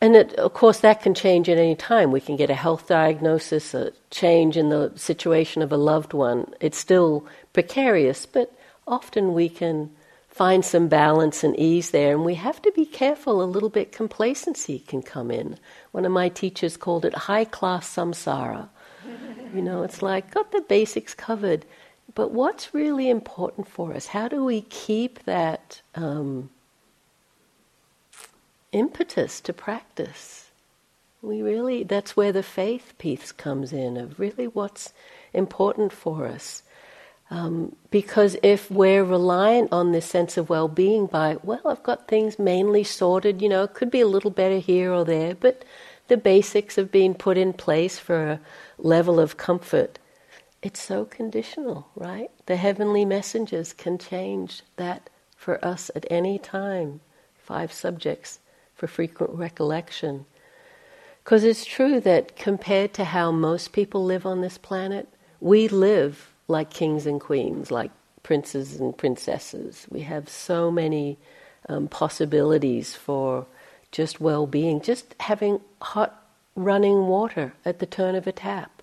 [0.00, 2.10] And it, of course, that can change at any time.
[2.10, 6.40] We can get a health diagnosis, a change in the situation of a loved one.
[6.60, 8.48] It's still precarious, but
[8.86, 9.90] often we can
[10.36, 12.12] find some balance and ease there.
[12.12, 15.58] And we have to be careful, a little bit complacency can come in.
[15.92, 18.68] One of my teachers called it high class samsara.
[19.54, 21.64] You know, it's like, got the basics covered.
[22.14, 24.08] But what's really important for us?
[24.08, 26.50] How do we keep that um,
[28.72, 30.50] impetus to practice?
[31.22, 34.92] We really, that's where the faith piece comes in, of really what's
[35.32, 36.62] important for us.
[37.28, 42.06] Um, because if we're reliant on this sense of well being by, well, I've got
[42.06, 45.64] things mainly sorted, you know, it could be a little better here or there, but
[46.08, 48.40] the basics have been put in place for a
[48.78, 49.98] level of comfort.
[50.62, 52.30] It's so conditional, right?
[52.46, 57.00] The heavenly messengers can change that for us at any time.
[57.36, 58.38] Five subjects
[58.74, 60.26] for frequent recollection.
[61.24, 65.08] Because it's true that compared to how most people live on this planet,
[65.40, 67.90] we live like kings and queens, like
[68.22, 69.86] princes and princesses.
[69.90, 71.18] We have so many
[71.68, 73.46] um, possibilities for
[73.92, 76.22] just well being, just having hot
[76.54, 78.82] running water at the turn of a tap,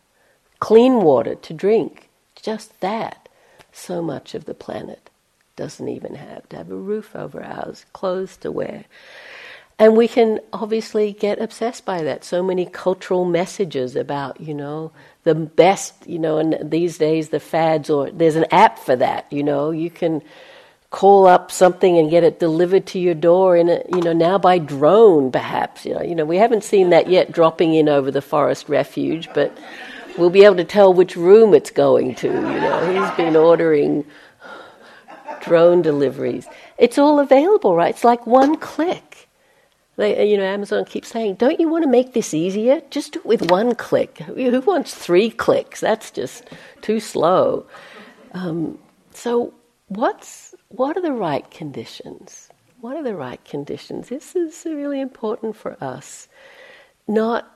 [0.59, 2.09] clean water to drink,
[2.41, 3.29] just that.
[3.71, 5.09] So much of the planet
[5.55, 8.85] doesn't even have to have a roof over ours, clothes to wear.
[9.83, 12.23] And we can obviously get obsessed by that.
[12.23, 14.93] So many cultural messages about, you know,
[15.25, 19.27] the best, you know, and these days the fads, or there's an app for that,
[19.29, 20.21] you know, you can
[20.89, 24.37] call up something and get it delivered to your door in a, you know, now
[24.37, 28.09] by drone perhaps, you know, you know, we haven't seen that yet dropping in over
[28.09, 29.51] the forest refuge, but
[30.17, 32.79] we'll be able to tell which room it's going to, you know.
[32.89, 34.05] He's been ordering
[35.41, 36.47] drone deliveries.
[36.77, 37.89] It's all available, right?
[37.89, 39.12] It's like one click.
[39.95, 42.81] They, you know, Amazon keeps saying, "Don't you want to make this easier?
[42.89, 44.17] Just do it with one click.
[44.19, 45.79] Who wants three clicks?
[45.79, 46.45] That's just
[46.81, 47.65] too slow."
[48.33, 48.79] Um,
[49.11, 49.53] so,
[49.87, 52.49] what's what are the right conditions?
[52.81, 54.09] What are the right conditions?
[54.09, 56.27] This is really important for us,
[57.07, 57.49] not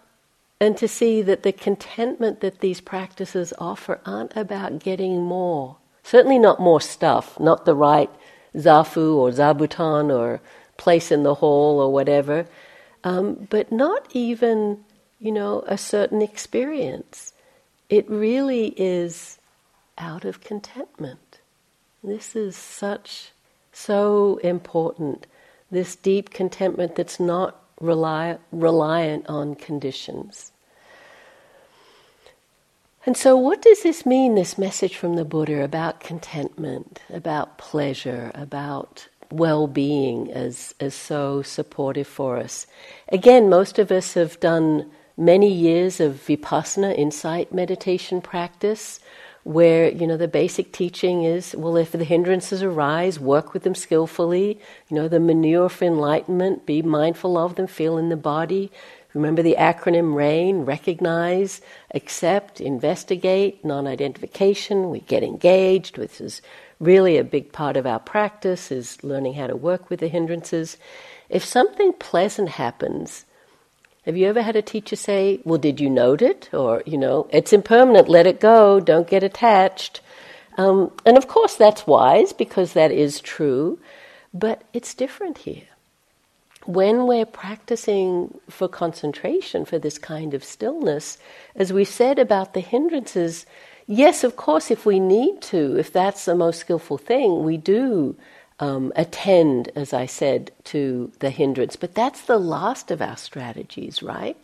[0.60, 5.78] and to see that the contentment that these practices offer aren't about getting more.
[6.04, 8.10] Certainly not more stuff, not the right
[8.56, 10.42] zafu or zabuton or
[10.78, 12.48] place in the hall or whatever,
[13.04, 14.84] um, but not even,
[15.20, 17.34] you know, a certain experience.
[17.90, 19.38] It really is
[19.98, 21.40] out of contentment.
[22.04, 23.32] This is such,
[23.72, 25.28] so important.
[25.72, 30.52] This deep contentment that's not rely, reliant on conditions.
[33.06, 38.32] And so, what does this mean, this message from the Buddha about contentment, about pleasure,
[38.36, 42.68] about well being is as so supportive for us.
[43.10, 49.00] Again, most of us have done many years of vipassana insight meditation practice
[49.48, 53.74] where you know the basic teaching is well if the hindrances arise work with them
[53.74, 54.60] skillfully
[54.90, 58.70] you know the manure for enlightenment be mindful of them feel in the body
[59.14, 61.62] remember the acronym rain recognize
[61.96, 66.42] accept investigate non-identification we get engaged which is
[66.80, 70.78] really a big part of our practice is learning how to work with the hindrances.
[71.30, 73.26] If something pleasant happens,
[74.06, 76.50] have you ever had a teacher say, Well, did you note it?
[76.54, 80.02] Or, you know, it's impermanent, let it go, don't get attached.
[80.58, 83.80] Um, and of course, that's wise because that is true,
[84.34, 85.68] but it's different here.
[86.66, 91.18] When we're practicing for concentration, for this kind of stillness,
[91.56, 93.46] as we said about the hindrances,
[93.88, 98.16] yes, of course, if we need to, if that's the most skillful thing, we do
[98.60, 101.76] um, attend, as I said, to the hindrance.
[101.76, 104.38] But that's the last of our strategies, right?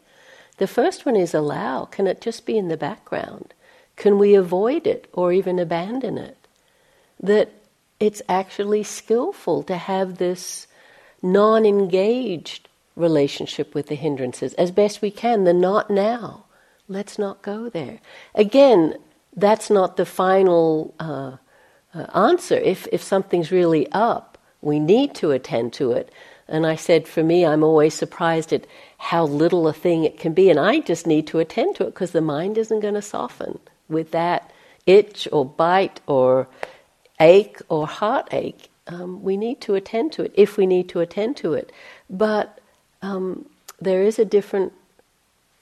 [0.57, 1.85] The first one is allow.
[1.85, 3.53] Can it just be in the background?
[3.95, 6.37] Can we avoid it or even abandon it?
[7.19, 7.51] That
[7.99, 10.67] it's actually skillful to have this
[11.21, 16.45] non engaged relationship with the hindrances as best we can, the not now.
[16.87, 17.99] Let's not go there.
[18.35, 18.95] Again,
[19.35, 21.37] that's not the final uh,
[21.93, 22.55] uh, answer.
[22.55, 26.11] If, if something's really up, we need to attend to it.
[26.47, 28.67] And I said, for me, I'm always surprised at
[28.97, 30.49] how little a thing it can be.
[30.49, 33.59] And I just need to attend to it because the mind isn't going to soften
[33.89, 34.51] with that
[34.85, 36.47] itch or bite or
[37.19, 38.69] ache or heartache.
[38.87, 41.71] Um, we need to attend to it if we need to attend to it.
[42.09, 42.59] But
[43.01, 43.45] um,
[43.79, 44.73] there is a different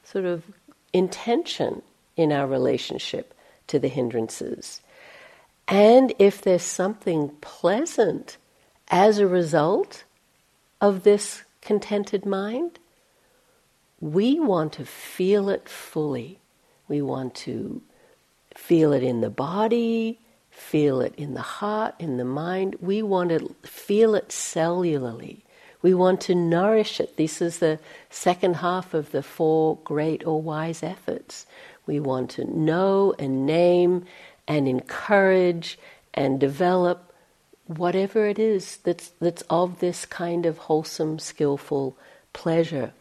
[0.03, 0.43] sort of
[0.91, 1.83] intention
[2.17, 3.33] in our relationship
[3.71, 4.81] to the hindrances.
[5.67, 8.37] And if there's something pleasant
[8.89, 10.03] as a result
[10.79, 12.79] of this contented mind,
[13.99, 16.39] we want to feel it fully.
[16.87, 17.81] We want to
[18.55, 22.75] feel it in the body, feel it in the heart, in the mind.
[22.81, 25.43] We want to feel it cellularly.
[25.81, 27.15] We want to nourish it.
[27.15, 27.79] This is the
[28.09, 31.45] second half of the four great or wise efforts.
[31.91, 34.05] We want to know and name
[34.47, 35.77] and encourage
[36.13, 37.13] and develop
[37.65, 41.97] whatever it is that's, that's of this kind of wholesome, skillful
[42.31, 42.93] pleasure.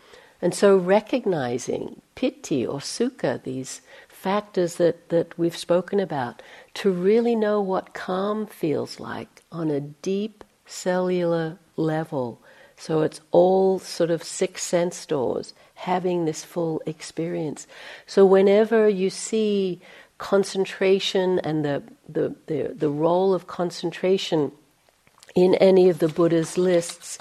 [0.43, 6.43] And so recognizing piti or sukha, these factors that, that we've spoken about,
[6.75, 12.43] to really know what calm feels like on a deep cellular level.
[12.77, 17.67] So it's all sort of six sense doors having this full experience.
[18.07, 19.81] So whenever you see
[20.19, 24.53] concentration and the, the, the, the role of concentration
[25.35, 27.19] in any of the Buddha's lists,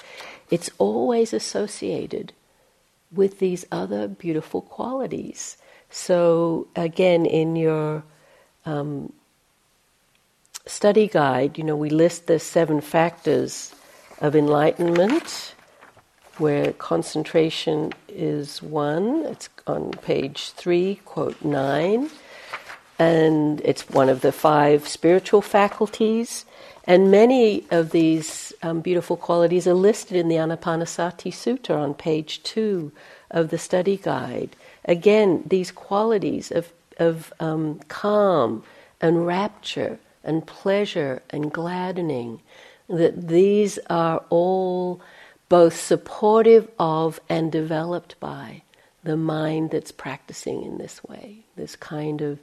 [0.50, 2.34] it's always associated
[3.14, 5.56] with these other beautiful qualities.
[5.90, 8.04] So, again, in your
[8.66, 9.14] um,
[10.66, 13.74] study guide, you know, we list the seven factors
[14.20, 15.56] of enlightenment,
[16.40, 19.26] where concentration is one.
[19.26, 22.10] It's on page three, quote nine.
[22.98, 26.46] And it's one of the five spiritual faculties.
[26.86, 32.44] And many of these um, beautiful qualities are listed in the Anapanasati Sutta on page
[32.44, 32.92] two
[33.32, 34.56] of the study guide.
[34.86, 38.64] Again, these qualities of, of um, calm
[39.00, 42.42] and rapture and pleasure and gladdening,
[42.90, 45.00] that these are all
[45.50, 48.62] both supportive of and developed by
[49.04, 52.40] the mind that's practicing in this way, this kind of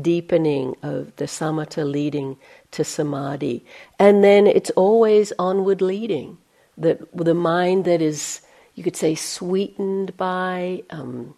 [0.00, 2.36] deepening of the samatha leading
[2.72, 3.64] to samadhi.
[3.98, 6.38] And then it's always onward leading,
[6.76, 8.40] that the mind that is,
[8.74, 11.34] you could say, sweetened by, um,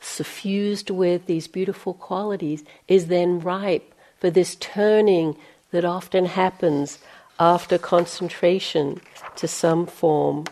[0.00, 5.36] suffused with these beautiful qualities, is then ripe for this turning
[5.70, 6.98] that often happens
[7.38, 9.00] after concentration
[9.36, 10.44] to some form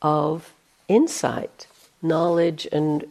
[0.00, 0.52] of
[0.88, 1.66] insight,
[2.00, 3.04] knowledge and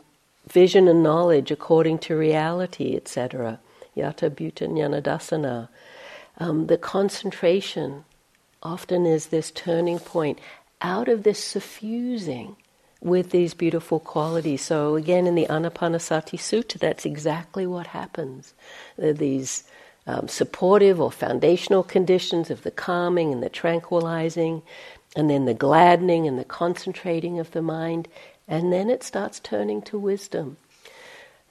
[0.47, 3.59] vision and knowledge according to reality, etc.
[3.95, 5.70] Yata Bhuta Jnanadasana.
[6.38, 8.05] Um, the concentration
[8.64, 10.39] often is this turning point
[10.82, 12.55] out of this suffusing
[13.01, 14.62] with these beautiful qualities.
[14.62, 18.53] So, again, in the Anapanasati Sutta, that's exactly what happens.
[18.97, 19.64] these
[20.07, 24.61] um, supportive or foundational conditions of the calming and the tranquilizing,
[25.15, 28.07] and then the gladdening and the concentrating of the mind,
[28.47, 30.57] and then it starts turning to wisdom.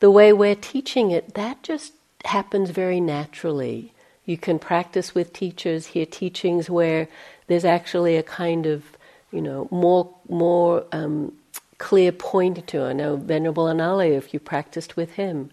[0.01, 1.93] The way we're teaching it, that just
[2.25, 3.93] happens very naturally.
[4.25, 7.09] You can practice with teachers, hear teachings where
[7.47, 8.85] there's actually a kind of,
[9.33, 11.33] you know, more more um,
[11.79, 12.83] clear point to.
[12.85, 15.51] I know Venerable Analayo, if you practiced with him,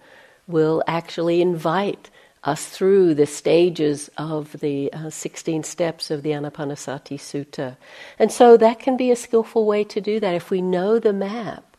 [0.47, 2.09] will actually invite
[2.47, 7.75] us through the stages of the uh, 16 steps of the Anapanasati Sutta.
[8.17, 10.33] And so that can be a skillful way to do that.
[10.33, 11.75] If we know the map,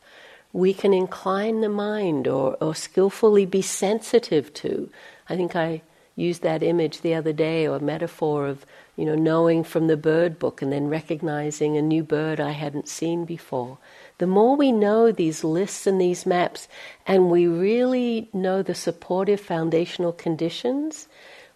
[0.53, 4.91] we can incline the mind or, or skillfully be sensitive to.
[5.31, 5.81] I think I
[6.17, 8.67] used that image the other day or metaphor of
[8.97, 12.89] you know knowing from the bird book and then recognizing a new bird I hadn't
[12.89, 13.79] seen before
[14.19, 16.69] the more we know these lists and these maps,
[17.07, 21.09] and we really know the supportive foundational conditions,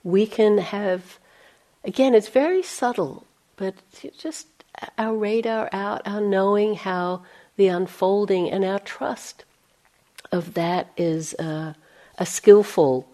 [0.04, 1.18] we can have,
[1.84, 3.74] again, it's very subtle, but
[4.16, 4.46] just
[4.96, 7.22] our radar out, our knowing how
[7.56, 9.44] the unfolding and our trust
[10.30, 11.74] of that is a
[12.24, 13.08] skillful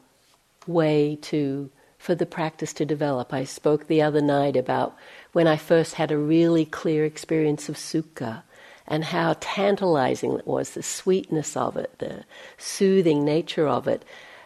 [0.67, 3.35] way to for the practice to develop.
[3.35, 4.97] I spoke the other night about
[5.33, 8.43] when I first had a really clear experience of sukha
[8.89, 12.25] and how tantalizing it was, the sweetness of it, the
[12.57, 14.05] soothing nature of it.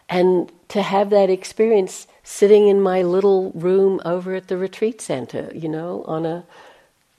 [0.09, 5.51] And to have that experience sitting in my little room over at the retreat center,
[5.55, 6.45] you know, on a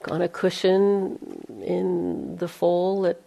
[0.09, 1.17] on a cushion
[1.63, 3.21] in the fall at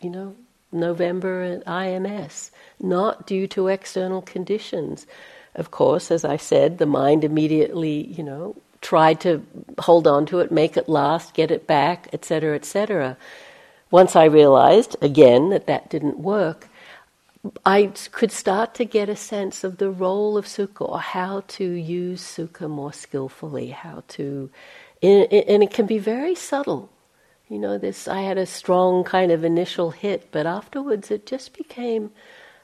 [0.00, 0.34] you know
[0.72, 2.50] November at IMS,
[2.80, 5.06] not due to external conditions.
[5.54, 9.44] Of course, as I said, the mind immediately, you know, tried to
[9.78, 13.16] hold on to it, make it last, get it back, etc., etc.
[13.90, 16.68] Once I realized, again, that that didn't work,
[17.64, 21.64] I could start to get a sense of the role of sukha or how to
[21.64, 24.50] use sukha more skillfully, how to,
[25.02, 26.90] and it can be very subtle.
[27.48, 31.56] You know, this I had a strong kind of initial hit, but afterwards it just
[31.56, 32.10] became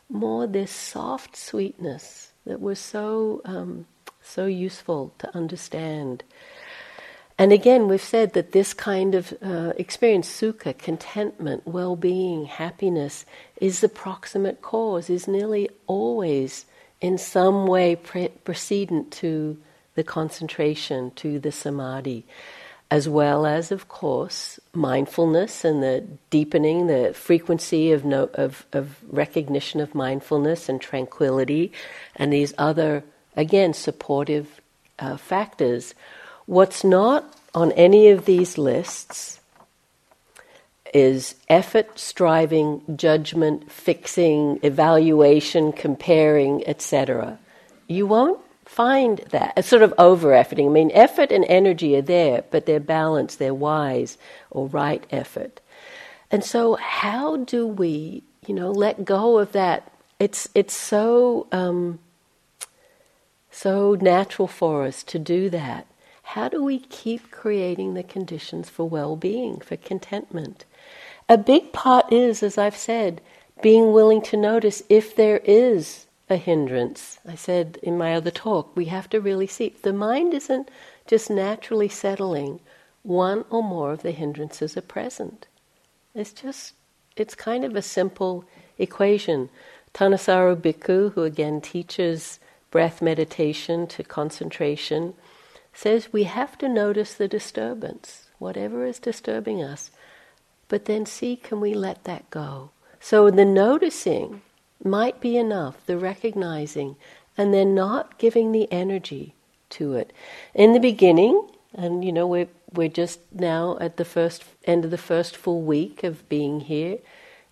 [0.08, 3.86] more this soft sweetness that was so um,
[4.30, 6.24] so useful to understand.
[7.40, 13.24] And again, we've said that this kind of uh, experience, sukha, contentment, well being, happiness,
[13.60, 16.66] is the proximate cause, is nearly always
[17.00, 19.56] in some way pre- precedent to
[19.94, 22.26] the concentration, to the samadhi,
[22.90, 28.98] as well as, of course, mindfulness and the deepening, the frequency of, no, of, of
[29.08, 31.72] recognition of mindfulness and tranquility,
[32.16, 33.02] and these other
[33.40, 34.60] again, supportive
[34.98, 35.94] uh, factors.
[36.46, 37.24] What's not
[37.54, 39.40] on any of these lists
[40.92, 47.38] is effort, striving, judgment, fixing, evaluation, comparing, etc.
[47.86, 49.54] You won't find that.
[49.56, 50.66] It's sort of over efforting.
[50.66, 54.18] I mean, effort and energy are there, but they're balanced, they're wise
[54.50, 55.60] or right effort.
[56.30, 59.92] And so, how do we, you know, let go of that?
[60.18, 61.98] It's it's so um,
[63.50, 65.86] so natural for us to do that.
[66.22, 70.64] how do we keep creating the conditions for well being, for contentment?
[71.28, 73.20] A big part is, as I've said,
[73.62, 77.18] being willing to notice if there is a hindrance.
[77.26, 79.74] I said in my other talk, we have to really see.
[79.82, 80.70] The mind isn't
[81.06, 82.60] just naturally settling,
[83.02, 85.48] one or more of the hindrances are present.
[86.14, 86.74] It's just,
[87.16, 88.44] it's kind of a simple
[88.78, 89.50] equation.
[89.94, 92.38] Thanissaro Bhikkhu, who again teaches
[92.70, 95.14] breath meditation to concentration,
[95.72, 99.90] says we have to notice the disturbance, whatever is disturbing us,
[100.68, 102.70] but then see can we let that go.
[103.00, 104.42] So the noticing
[104.84, 106.96] might be enough, the recognizing,
[107.36, 109.34] and then not giving the energy
[109.70, 110.12] to it.
[110.54, 114.90] In the beginning, and you know, we're, we're just now at the first end of
[114.90, 116.98] the first full week of being here,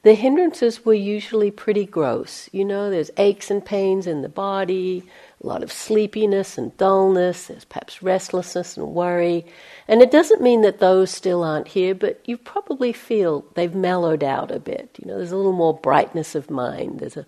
[0.02, 2.48] the hindrances were usually pretty gross.
[2.52, 5.02] You know, there's aches and pains in the body,
[5.42, 9.44] a lot of sleepiness and dullness, there's perhaps restlessness and worry.
[9.86, 14.24] And it doesn't mean that those still aren't here, but you probably feel they've mellowed
[14.24, 14.96] out a bit.
[15.00, 17.26] You know, there's a little more brightness of mind, there's a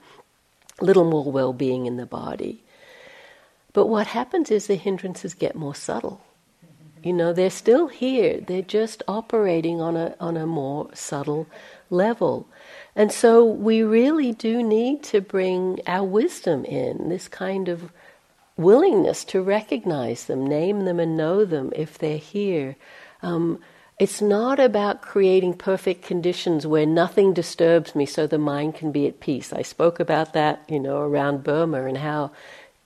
[0.80, 2.62] little more well being in the body.
[3.72, 6.20] But what happens is the hindrances get more subtle.
[7.02, 11.46] You know, they're still here, they're just operating on a, on a more subtle
[11.88, 12.46] level.
[13.00, 17.90] And so we really do need to bring our wisdom in, this kind of
[18.58, 22.76] willingness to recognize them, name them, and know them if they're here.
[23.22, 23.58] Um,
[23.98, 29.06] it's not about creating perfect conditions where nothing disturbs me so the mind can be
[29.06, 29.50] at peace.
[29.50, 32.32] I spoke about that, you know, around Burma and how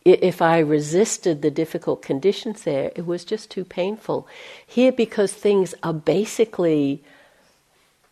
[0.04, 4.28] if I resisted the difficult conditions there, it was just too painful.
[4.64, 7.02] Here, because things are basically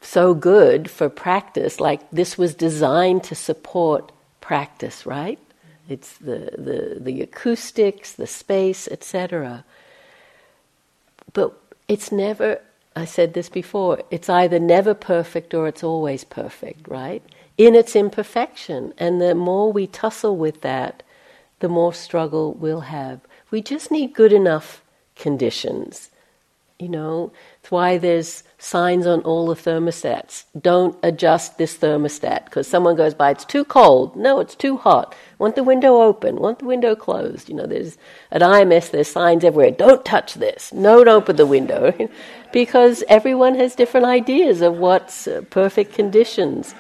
[0.02, 5.38] so good for practice, like this was designed to support practice, right?
[5.88, 9.64] It's the, the, the acoustics, the space, etc.
[11.32, 11.54] But
[11.88, 12.60] it's never,
[12.96, 17.22] I said this before, it's either never perfect or it's always perfect, right?
[17.58, 18.94] In its imperfection.
[18.98, 21.02] And the more we tussle with that,
[21.60, 23.20] the more struggle we'll have.
[23.50, 24.82] We just need good enough
[25.16, 26.10] conditions.
[26.82, 27.30] You know,
[27.60, 30.46] it's why there's signs on all the thermostats.
[30.60, 34.16] Don't adjust this thermostat because someone goes by, it's too cold.
[34.16, 35.14] No, it's too hot.
[35.38, 36.40] Want the window open.
[36.40, 37.48] Want the window closed.
[37.48, 37.98] You know, there's
[38.32, 39.70] at IMS there's signs everywhere.
[39.70, 40.72] Don't touch this.
[40.72, 41.94] No, don't open the window,
[42.52, 46.74] because everyone has different ideas of what's uh, perfect conditions.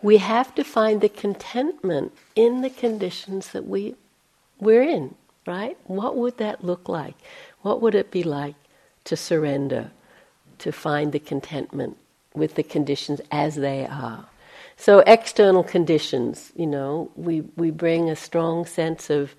[0.00, 3.96] We have to find the contentment in the conditions that we
[4.60, 5.76] we're in, right?
[5.86, 7.16] What would that look like?
[7.62, 8.54] What would it be like
[9.04, 9.90] to surrender,
[10.58, 11.96] to find the contentment
[12.34, 14.26] with the conditions as they are?
[14.76, 19.34] So, external conditions, you know, we, we bring a strong sense of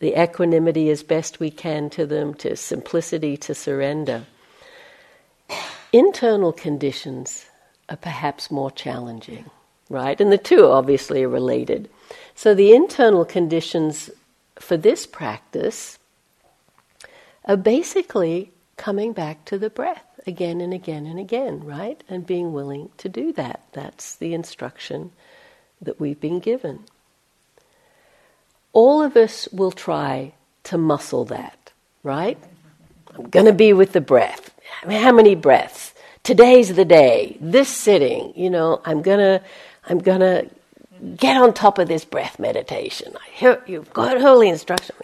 [0.00, 4.24] the equanimity as best we can to them, to simplicity, to surrender.
[5.92, 7.46] Internal conditions
[7.88, 9.48] are perhaps more challenging,
[9.88, 10.20] right?
[10.20, 11.88] And the two obviously are related.
[12.34, 14.10] So, the internal conditions
[14.58, 15.98] for this practice
[17.44, 18.50] are basically
[18.80, 22.02] coming back to the breath again and again and again, right?
[22.08, 23.62] And being willing to do that.
[23.72, 25.12] That's the instruction
[25.82, 26.84] that we've been given.
[28.72, 30.32] All of us will try
[30.64, 31.72] to muscle that,
[32.02, 32.38] right?
[33.14, 34.50] I'm going to be with the breath.
[34.88, 35.92] How many breaths?
[36.22, 37.36] Today's the day.
[37.38, 39.44] This sitting, you know, I'm going to
[39.90, 40.48] I'm going to
[41.16, 43.14] get on top of this breath meditation.
[43.14, 44.96] I hear you've got holy instruction.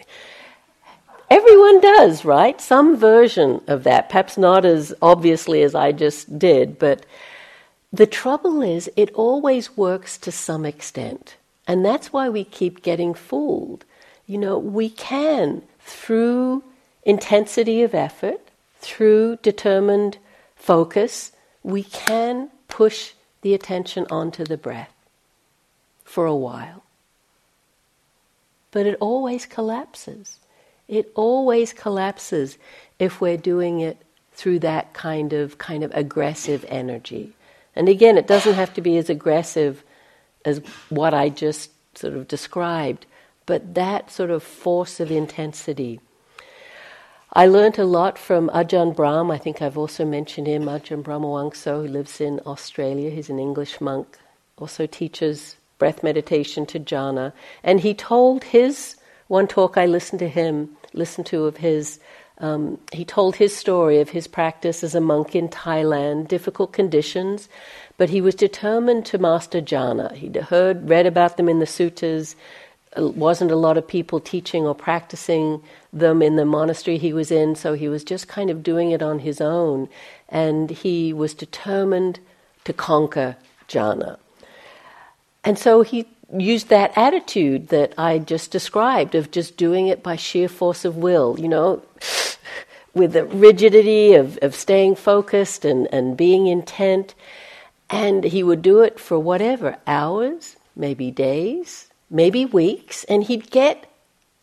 [1.29, 2.59] Everyone does, right?
[2.61, 7.05] Some version of that, perhaps not as obviously as I just did, but
[7.91, 11.35] the trouble is it always works to some extent.
[11.67, 13.83] And that's why we keep getting fooled.
[14.25, 16.63] You know, we can, through
[17.03, 18.41] intensity of effort,
[18.79, 20.17] through determined
[20.55, 24.93] focus, we can push the attention onto the breath
[26.05, 26.83] for a while.
[28.71, 30.39] But it always collapses.
[30.87, 32.57] It always collapses
[32.99, 33.97] if we're doing it
[34.31, 37.33] through that kind of kind of aggressive energy.
[37.75, 39.83] And again, it doesn't have to be as aggressive
[40.45, 43.05] as what I just sort of described,
[43.45, 45.99] but that sort of force of intensity.
[47.33, 49.29] I learned a lot from Ajahn Brahm.
[49.29, 53.09] I think I've also mentioned him, Ajahn Brahmavamso, who lives in Australia.
[53.09, 54.17] He's an English monk,
[54.57, 57.33] also teaches breath meditation to jhana.
[57.63, 58.95] And he told his
[59.27, 61.99] one talk I listened to him, listened to of his.
[62.39, 67.49] Um, he told his story of his practice as a monk in Thailand, difficult conditions,
[67.97, 70.13] but he was determined to master jhana.
[70.13, 72.35] He'd heard, read about them in the suttas,
[72.95, 75.61] wasn't a lot of people teaching or practicing
[75.91, 79.01] them in the monastery he was in, so he was just kind of doing it
[79.01, 79.89] on his own.
[80.29, 82.19] And he was determined
[82.65, 83.35] to conquer
[83.67, 84.17] jhana.
[85.43, 90.15] And so he used that attitude that I just described of just doing it by
[90.15, 91.83] sheer force of will, you know,
[92.93, 97.15] with the rigidity of, of staying focused and, and being intent.
[97.89, 103.89] And he would do it for whatever hours, maybe days, maybe weeks, and he'd get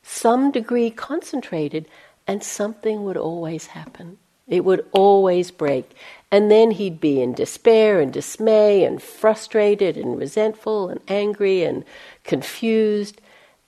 [0.02, 1.88] some degree concentrated,
[2.26, 4.18] and something would always happen.
[4.46, 5.90] It would always break.
[6.30, 11.84] And then he'd be in despair and dismay and frustrated and resentful and angry and
[12.24, 13.20] confused.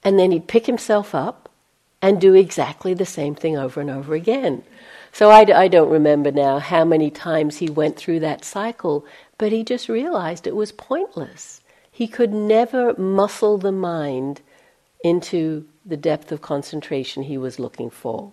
[0.03, 1.49] And then he'd pick himself up
[2.03, 4.63] and do exactly the same thing over and over again.
[5.13, 9.07] So I, I don't remember now how many times he went through that cycle,
[9.39, 11.63] but he just realized it was pointless.
[11.91, 14.43] He could never muscle the mind
[15.03, 18.33] into the depth of concentration he was looking for.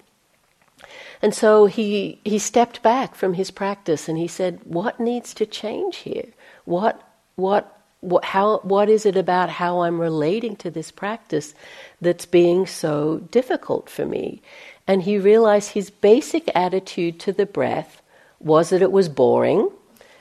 [1.21, 5.45] And so he, he stepped back from his practice and he said, What needs to
[5.45, 6.27] change here?
[6.65, 7.01] What,
[7.35, 11.55] what, what, how, what is it about how I'm relating to this practice
[12.01, 14.41] that's being so difficult for me?
[14.87, 18.01] And he realized his basic attitude to the breath
[18.39, 19.69] was that it was boring.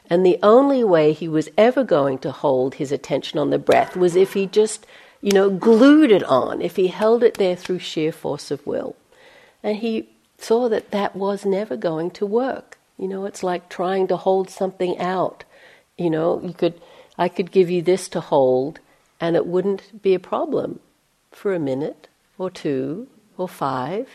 [0.08, 3.96] And the only way he was ever going to hold his attention on the breath
[3.96, 4.86] was if he just,
[5.20, 8.94] you know, glued it on, if he held it there through sheer force of will.
[9.62, 10.08] And he
[10.42, 12.78] saw that that was never going to work.
[12.98, 15.44] You know, it's like trying to hold something out.
[15.96, 16.80] You know, you could,
[17.18, 18.80] I could give you this to hold,
[19.20, 20.80] and it wouldn't be a problem
[21.30, 24.08] for a minute or two or five.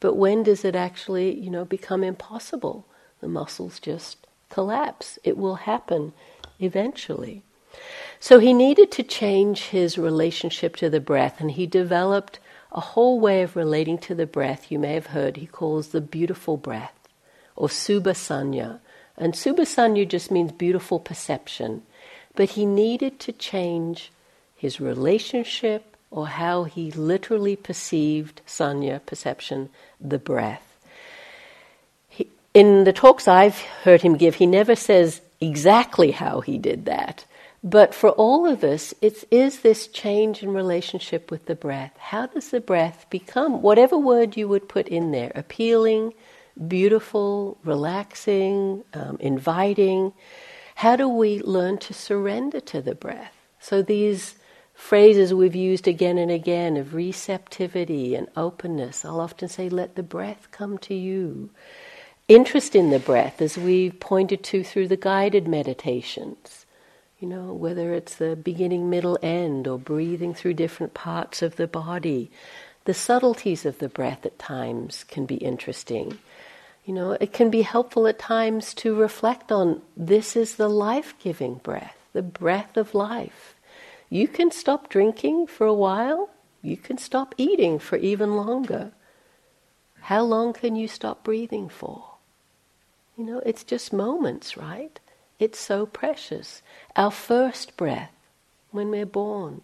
[0.00, 2.86] But when does it actually, you know, become impossible?
[3.20, 4.18] The muscles just
[4.50, 5.18] collapse.
[5.24, 6.12] It will happen
[6.60, 7.42] eventually.
[8.20, 12.38] So he needed to change his relationship to the breath, and he developed
[12.76, 16.00] a whole way of relating to the breath you may have heard he calls the
[16.00, 16.92] beautiful breath
[17.56, 18.78] or subhasanya.
[19.16, 21.82] And subhasanya just means beautiful perception.
[22.34, 24.12] But he needed to change
[24.54, 30.62] his relationship or how he literally perceived sanya, perception, the breath.
[32.10, 36.84] He, in the talks I've heard him give, he never says exactly how he did
[36.84, 37.24] that.
[37.64, 41.96] But for all of us, it is this change in relationship with the breath.
[41.98, 46.14] How does the breath become, whatever word you would put in there, appealing,
[46.68, 50.12] beautiful, relaxing, um, inviting?
[50.76, 53.34] How do we learn to surrender to the breath?
[53.58, 54.36] So these
[54.74, 60.02] phrases we've used again and again of receptivity and openness, I'll often say, let the
[60.02, 61.50] breath come to you.
[62.28, 66.65] Interest in the breath, as we've pointed to through the guided meditations
[67.18, 71.66] you know, whether it's the beginning, middle, end, or breathing through different parts of the
[71.66, 72.30] body.
[72.84, 76.18] The subtleties of the breath at times can be interesting.
[76.84, 81.14] You know, it can be helpful at times to reflect on this is the life
[81.18, 83.54] giving breath, the breath of life.
[84.08, 86.30] You can stop drinking for a while,
[86.62, 88.92] you can stop eating for even longer.
[90.02, 92.04] How long can you stop breathing for?
[93.16, 95.00] You know, it's just moments, right?
[95.38, 96.62] It's so precious.
[96.94, 98.12] Our first breath
[98.70, 99.62] when we're born,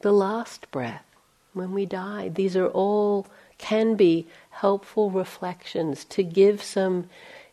[0.00, 1.04] the last breath
[1.52, 3.26] when we die, these are all
[3.58, 7.08] can be helpful reflections to give some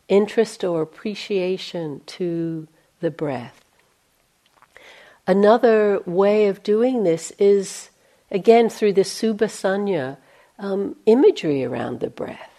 [0.08, 2.68] interest or appreciation to
[3.00, 3.60] the breath.
[5.26, 7.88] Another way of doing this is,
[8.30, 10.18] again, through the subhasanya
[10.58, 12.50] um, imagery around the breath.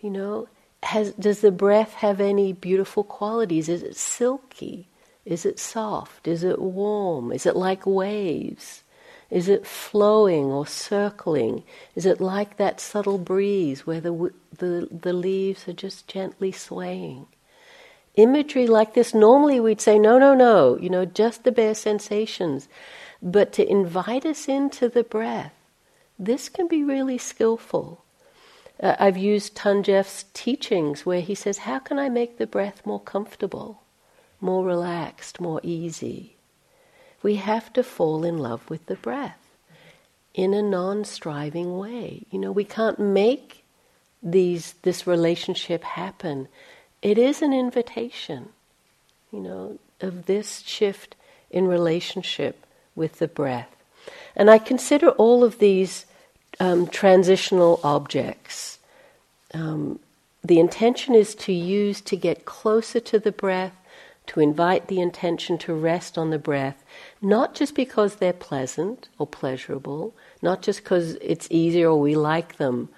[0.00, 0.48] You know,
[0.82, 3.68] has, does the breath have any beautiful qualities?
[3.68, 4.88] Is it silky?
[5.24, 6.26] Is it soft?
[6.26, 7.32] Is it warm?
[7.32, 8.82] Is it like waves?
[9.30, 11.62] Is it flowing or circling?
[11.94, 17.26] Is it like that subtle breeze where the, the, the leaves are just gently swaying?
[18.16, 22.68] Imagery like this, normally we'd say, no, no, no, you know, just the bare sensations.
[23.22, 25.54] But to invite us into the breath,
[26.18, 28.04] this can be really skillful.
[28.82, 32.84] Uh, I've used Than Geoff's teachings where he says, How can I make the breath
[32.84, 33.82] more comfortable,
[34.40, 36.36] more relaxed, more easy?
[37.22, 39.40] We have to fall in love with the breath
[40.34, 42.22] in a non striving way.
[42.30, 43.64] You know, we can't make
[44.22, 46.48] these, this relationship happen.
[47.02, 48.50] It is an invitation,
[49.32, 51.16] you know, of this shift
[51.50, 52.64] in relationship
[52.94, 53.74] with the breath.
[54.36, 56.06] And I consider all of these
[56.58, 58.69] um, transitional objects.
[59.52, 59.98] Um,
[60.42, 63.74] the intention is to use to get closer to the breath,
[64.28, 66.84] to invite the intention to rest on the breath,
[67.20, 72.56] not just because they're pleasant or pleasurable, not just because it's easier or we like
[72.56, 72.88] them,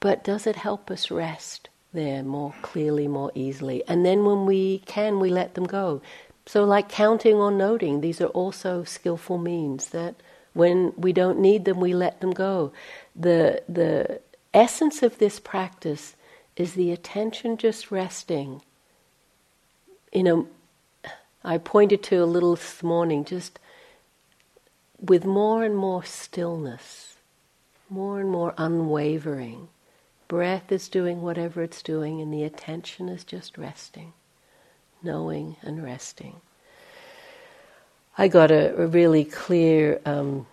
[0.00, 3.84] but does it help us rest there more clearly, more easily?
[3.86, 6.00] And then when we can, we let them go.
[6.46, 10.16] So, like counting or noting, these are also skillful means that
[10.54, 12.72] when we don't need them, we let them go.
[13.14, 14.20] The, the
[14.52, 16.16] essence of this practice
[16.56, 18.62] is the attention just resting.
[20.12, 20.48] You know,
[21.44, 23.58] I pointed to a little this morning, just
[25.00, 27.16] with more and more stillness,
[27.88, 29.68] more and more unwavering.
[30.28, 34.12] Breath is doing whatever it's doing, and the attention is just resting,
[35.02, 36.40] knowing and resting.
[38.18, 40.46] I got a, a really clear um,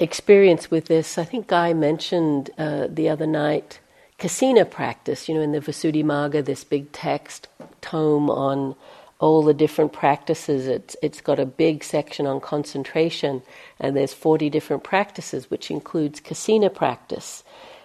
[0.00, 1.18] experience with this.
[1.18, 3.80] I think Guy mentioned uh, the other night
[4.18, 7.48] kasina practice, you know, in the Visuddhimagga, this big text
[7.80, 8.74] tome on
[9.18, 10.66] all the different practices.
[10.66, 13.42] It's, it's got a big section on concentration,
[13.78, 17.44] and there's 40 different practices, which includes kasina practice.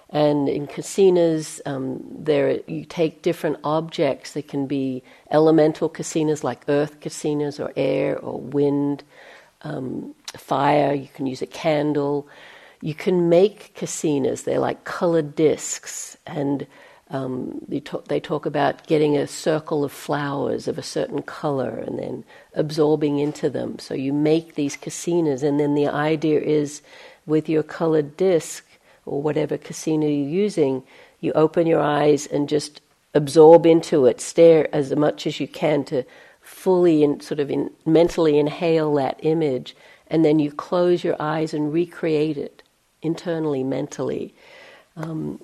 [0.09, 4.31] And in kasinas, um, there you take different objects.
[4.31, 9.03] They can be elemental kasinas like earth kasinas, or air, or wind,
[9.65, 10.93] um, fire.
[10.93, 12.27] You can use a candle.
[12.81, 14.43] You can make kasinas.
[14.43, 16.67] They're like colored discs, and
[17.09, 21.99] um, talk, they talk about getting a circle of flowers of a certain color and
[21.99, 23.79] then absorbing into them.
[23.79, 26.81] So you make these kasinas, and then the idea is
[27.25, 28.65] with your colored disc
[29.05, 30.83] or whatever kasina you're using,
[31.19, 32.81] you open your eyes and just
[33.13, 36.03] absorb into it, stare as much as you can to
[36.45, 39.75] fully and sort of in, mentally inhale that image,
[40.07, 42.61] and then you close your eyes and recreate it
[43.01, 44.33] internally, mentally.
[44.95, 45.41] Um,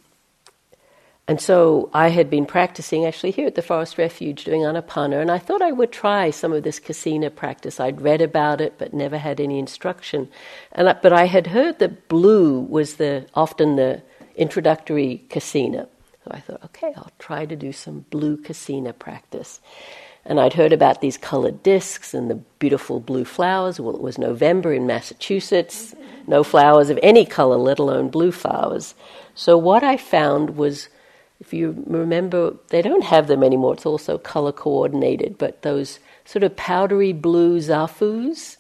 [1.28, 5.32] and so I had been practicing actually here at the Forest Refuge doing Anapana, and
[5.32, 7.80] I thought I would try some of this kasina practice.
[7.80, 10.30] I'd read about it, but never had any instruction.
[10.72, 14.04] And I, but I had heard that blue was the often the
[14.36, 15.88] introductory kasina.
[16.24, 19.62] So I thought, okay, I'll try to do some blue kasina practice.
[20.26, 23.80] And I'd heard about these colored discs and the beautiful blue flowers.
[23.80, 25.96] Well, it was November in Massachusetts,
[26.28, 28.94] no flowers of any color, let alone blue flowers.
[29.34, 30.90] So what I found was
[31.42, 33.74] if you remember, they don't have them anymore.
[33.74, 38.58] It's also color coordinated, but those sort of powdery blue zafus,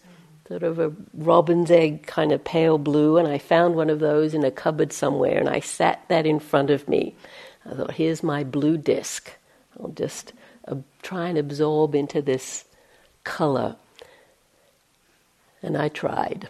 [0.47, 4.34] sort of a robin's egg kind of pale blue, and I found one of those
[4.34, 7.16] in a cupboard somewhere, and I sat that in front of me.
[7.68, 9.32] I thought, here's my blue disc.
[9.80, 10.34] I'll just
[11.01, 12.66] try and absorb into this
[13.24, 13.76] color.
[15.62, 16.49] And I tried.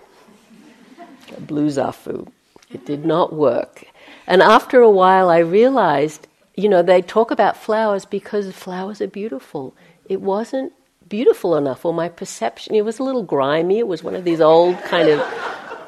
[1.39, 2.31] blue zafu.
[2.69, 3.85] It did not work.
[4.27, 9.07] And after a while, I realized, you know, they talk about flowers because flowers are
[9.07, 9.73] beautiful.
[10.07, 10.73] It wasn't
[11.09, 13.79] beautiful enough, or my perception, it was a little grimy.
[13.79, 15.19] It was one of these old kind of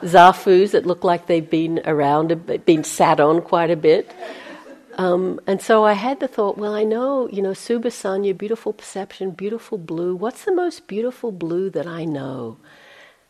[0.02, 4.14] zafus that looked like they'd been around, been sat on quite a bit.
[4.98, 9.32] Um, and so I had the thought, well, I know, you know, Subhasanya, beautiful perception,
[9.32, 10.16] beautiful blue.
[10.16, 12.58] What's the most beautiful blue that I know?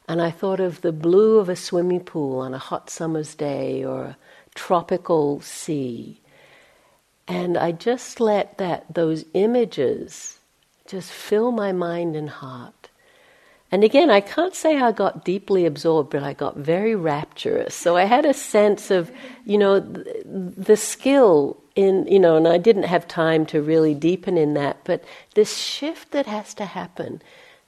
[0.08, 3.84] And I thought of the blue of a swimming pool on a hot summer's day
[3.84, 4.18] or a
[4.56, 6.20] tropical sea.
[7.28, 10.40] And I just let that those images
[10.86, 12.83] just fill my mind and heart.
[13.74, 17.74] And again, I can't say I got deeply absorbed, but I got very rapturous.
[17.74, 19.12] So I had a sense of,
[19.46, 24.38] you know, the skill in, you know, and I didn't have time to really deepen
[24.38, 25.04] in that, but
[25.34, 27.20] this shift that has to happen.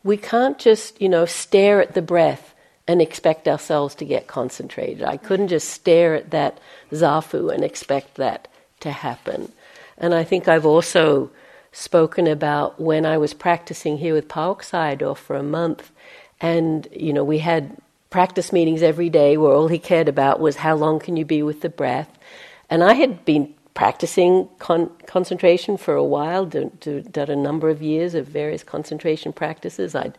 [0.03, 2.53] We can't just, you know, stare at the breath
[2.88, 5.03] and expect ourselves to get concentrated.
[5.03, 6.60] I couldn't just stare at that
[6.91, 8.47] zafu and expect that
[8.82, 9.51] to happen.
[9.97, 11.32] And I think I've also
[11.76, 15.92] spoken about when I was practicing here with Pa Auk Sayadaw for a month,
[16.40, 17.78] and you know we had
[18.10, 21.44] practice meetings every day where all he cared about was how long can you be
[21.44, 22.18] with the breath,
[22.70, 27.82] and I had been practicing con- concentration for a while, done, done a number of
[27.82, 29.94] years of various concentration practices.
[29.94, 30.18] I'd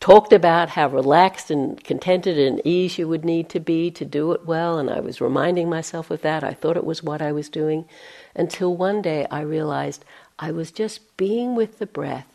[0.00, 4.32] talked about how relaxed and contented and ease you would need to be to do
[4.32, 6.42] it well, and I was reminding myself of that.
[6.42, 7.86] I thought it was what I was doing
[8.34, 10.04] until one day I realized
[10.38, 12.26] I was just being with the breath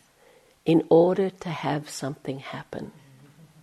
[0.64, 2.92] in order to have something happen,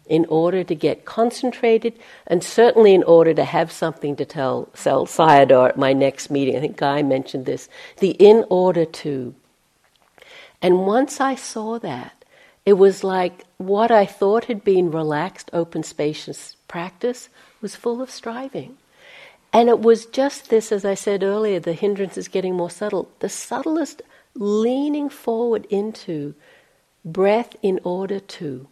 [0.08, 1.94] in order to get concentrated,
[2.28, 6.56] and certainly in order to have something to tell, Sayadaw at my next meeting.
[6.56, 7.70] I think Guy mentioned this
[8.00, 9.36] the in order to.
[10.62, 12.26] And once I saw that,
[12.66, 17.30] it was like what I thought had been relaxed, open, spacious practice
[17.62, 18.78] was full of striving.
[19.52, 23.10] And it was just this, as I said earlier, the hindrance is getting more subtle.
[23.20, 24.02] The subtlest
[24.34, 26.36] leaning forward into
[27.04, 28.68] breath in order to.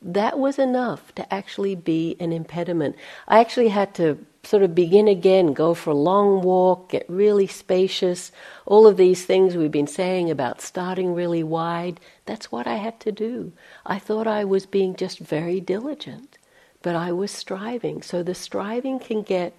[0.00, 2.94] That was enough to actually be an impediment.
[3.26, 7.48] I actually had to sort of begin again, go for a long walk, get really
[7.48, 8.30] spacious.
[8.64, 13.00] All of these things we've been saying about starting really wide, that's what I had
[13.00, 13.52] to do.
[13.84, 16.38] I thought I was being just very diligent,
[16.80, 18.00] but I was striving.
[18.00, 19.52] So the striving can get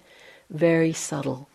[0.48, 1.49] very subtle.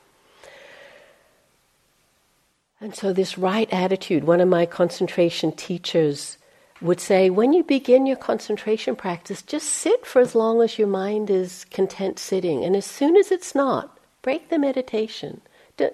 [2.82, 6.38] And so, this right attitude, one of my concentration teachers
[6.82, 10.90] would say when you begin your concentration practice, just sit for as long as your
[10.90, 12.66] mind is content sitting.
[12.66, 15.40] And as soon as it's not, break the meditation.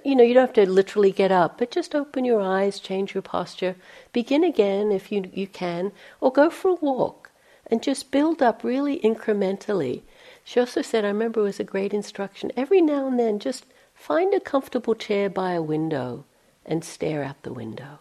[0.03, 3.13] You know, you don't have to literally get up, but just open your eyes, change
[3.13, 3.75] your posture,
[4.11, 7.29] begin again if you, you can, or go for a walk
[7.67, 10.01] and just build up really incrementally.
[10.43, 13.65] She also said, I remember it was a great instruction, every now and then just
[13.93, 16.25] find a comfortable chair by a window
[16.65, 17.99] and stare out the window.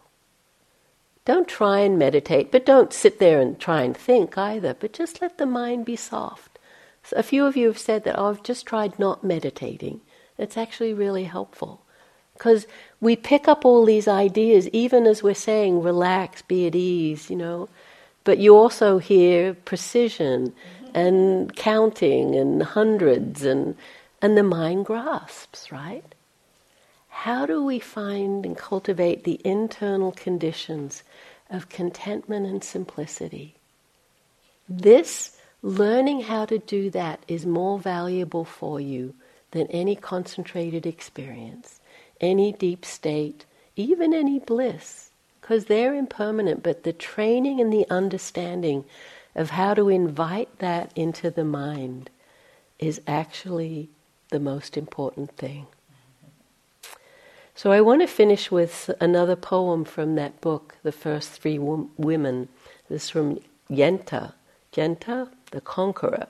[1.24, 5.20] Don't try and meditate, but don't sit there and try and think either, but just
[5.20, 6.58] let the mind be soft.
[7.02, 10.00] So a few of you have said that, oh, I've just tried not meditating.
[10.38, 11.82] It's actually really helpful.
[12.34, 12.66] Because
[13.00, 17.36] we pick up all these ideas, even as we're saying, relax, be at ease, you
[17.36, 17.68] know.
[18.24, 20.54] But you also hear precision
[20.94, 23.76] and counting and hundreds, and,
[24.22, 26.14] and the mind grasps, right?
[27.24, 31.02] How do we find and cultivate the internal conditions
[31.50, 33.56] of contentment and simplicity.
[34.68, 39.14] This, learning how to do that, is more valuable for you
[39.50, 41.80] than any concentrated experience,
[42.22, 43.44] any deep state,
[43.76, 45.10] even any bliss,
[45.40, 46.62] because they're impermanent.
[46.62, 48.84] But the training and the understanding
[49.34, 52.08] of how to invite that into the mind
[52.78, 53.90] is actually
[54.30, 55.66] the most important thing.
[57.60, 62.48] So I want to finish with another poem from that book, The First Free Women.
[62.88, 63.38] This is from
[63.70, 64.32] Yenta.
[64.72, 66.28] Yenta, the Conqueror.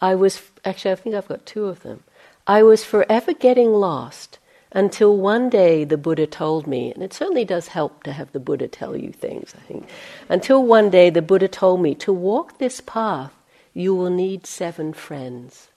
[0.00, 2.04] I was, actually, I think I've got two of them.
[2.46, 4.38] I was forever getting lost
[4.70, 8.38] until one day the Buddha told me, and it certainly does help to have the
[8.38, 9.88] Buddha tell you things, I think.
[10.28, 13.32] Until one day the Buddha told me, to walk this path,
[13.74, 15.70] you will need seven friends.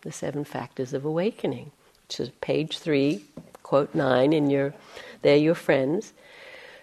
[0.00, 1.70] The seven factors of awakening
[2.08, 3.24] is page three,
[3.62, 4.74] quote nine, in your,
[5.22, 6.12] they're your friends.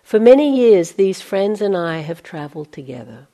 [0.04, 3.28] For many years, these friends and I have traveled together,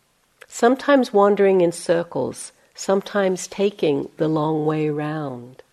[0.47, 5.63] sometimes wandering in circles, sometimes taking the long way round.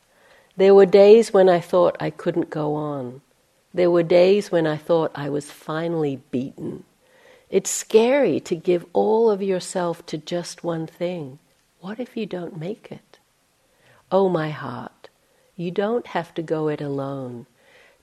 [0.56, 3.20] There were days when I thought I couldn't go on.
[3.72, 6.82] There were days when I thought I was finally beaten.
[7.48, 11.38] It's scary to give all of yourself to just one thing.
[11.80, 13.18] What if you don't make it?
[14.10, 14.97] Oh, my heart,
[15.58, 17.44] you don't have to go it alone.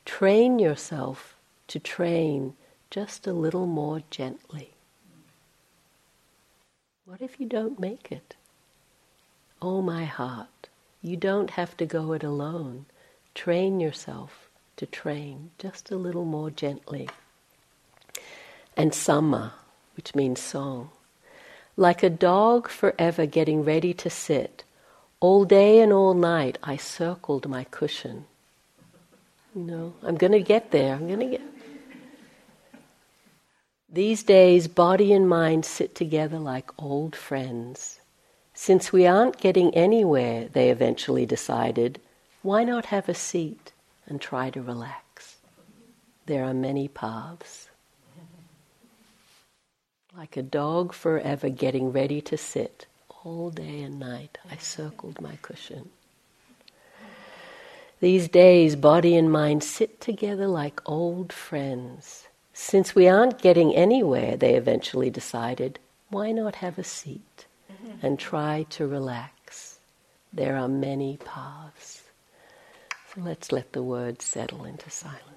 [0.04, 1.36] Train yourself
[1.70, 2.54] to train
[2.92, 4.72] just a little more gently.
[7.06, 8.36] What if you don't make it?
[9.62, 10.68] Oh, my heart,
[11.02, 12.88] you don't have to go it alone.
[13.34, 17.08] Train yourself to train just a little more gently.
[18.76, 19.54] And samma,
[19.96, 20.90] which means song.
[21.78, 24.66] Like a dog forever getting ready to sit,
[25.20, 28.26] all day and all night, I circled my cushion.
[29.56, 30.94] You know, I'm going to get there.
[30.94, 31.42] I'm going to get.
[33.90, 38.02] These days, body and mind sit together like old friends.
[38.54, 42.02] Since we aren't getting anywhere, they eventually decided,
[42.42, 43.72] why not have a seat
[44.08, 45.38] and try to relax?
[46.26, 47.70] There are many paths.
[50.18, 52.88] Like a dog forever getting ready to sit
[53.26, 55.90] Whole day and night I circled my cushion.
[58.00, 62.28] These days, body and mind sit together like old friends.
[62.54, 67.48] Since we aren't getting anywhere, they eventually decided, why not have a seat
[68.00, 69.80] and try to relax?
[70.32, 72.04] There are many paths.
[73.12, 75.35] So let's let the words settle into silence.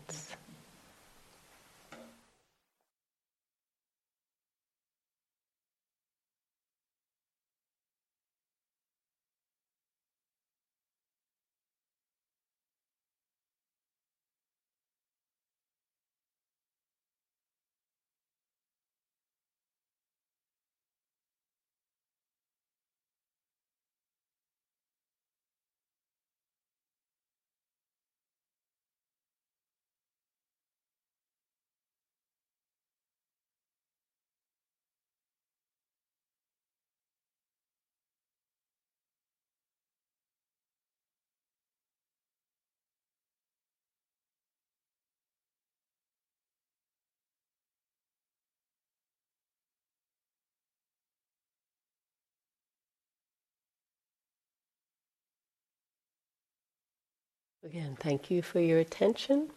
[57.64, 59.50] Again, thank you for your attention.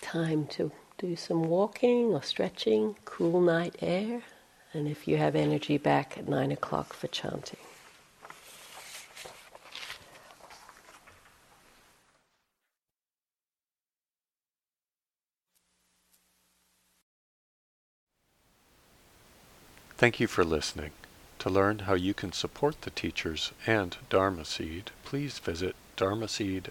[0.00, 4.22] Time to do some walking or stretching, cool night air,
[4.72, 7.60] and if you have energy back at nine o'clock for chanting.
[19.96, 20.90] Thank you for listening.
[21.40, 26.70] To learn how you can support the teachers and Dharma Seed, please visit dharma dharmaseed.org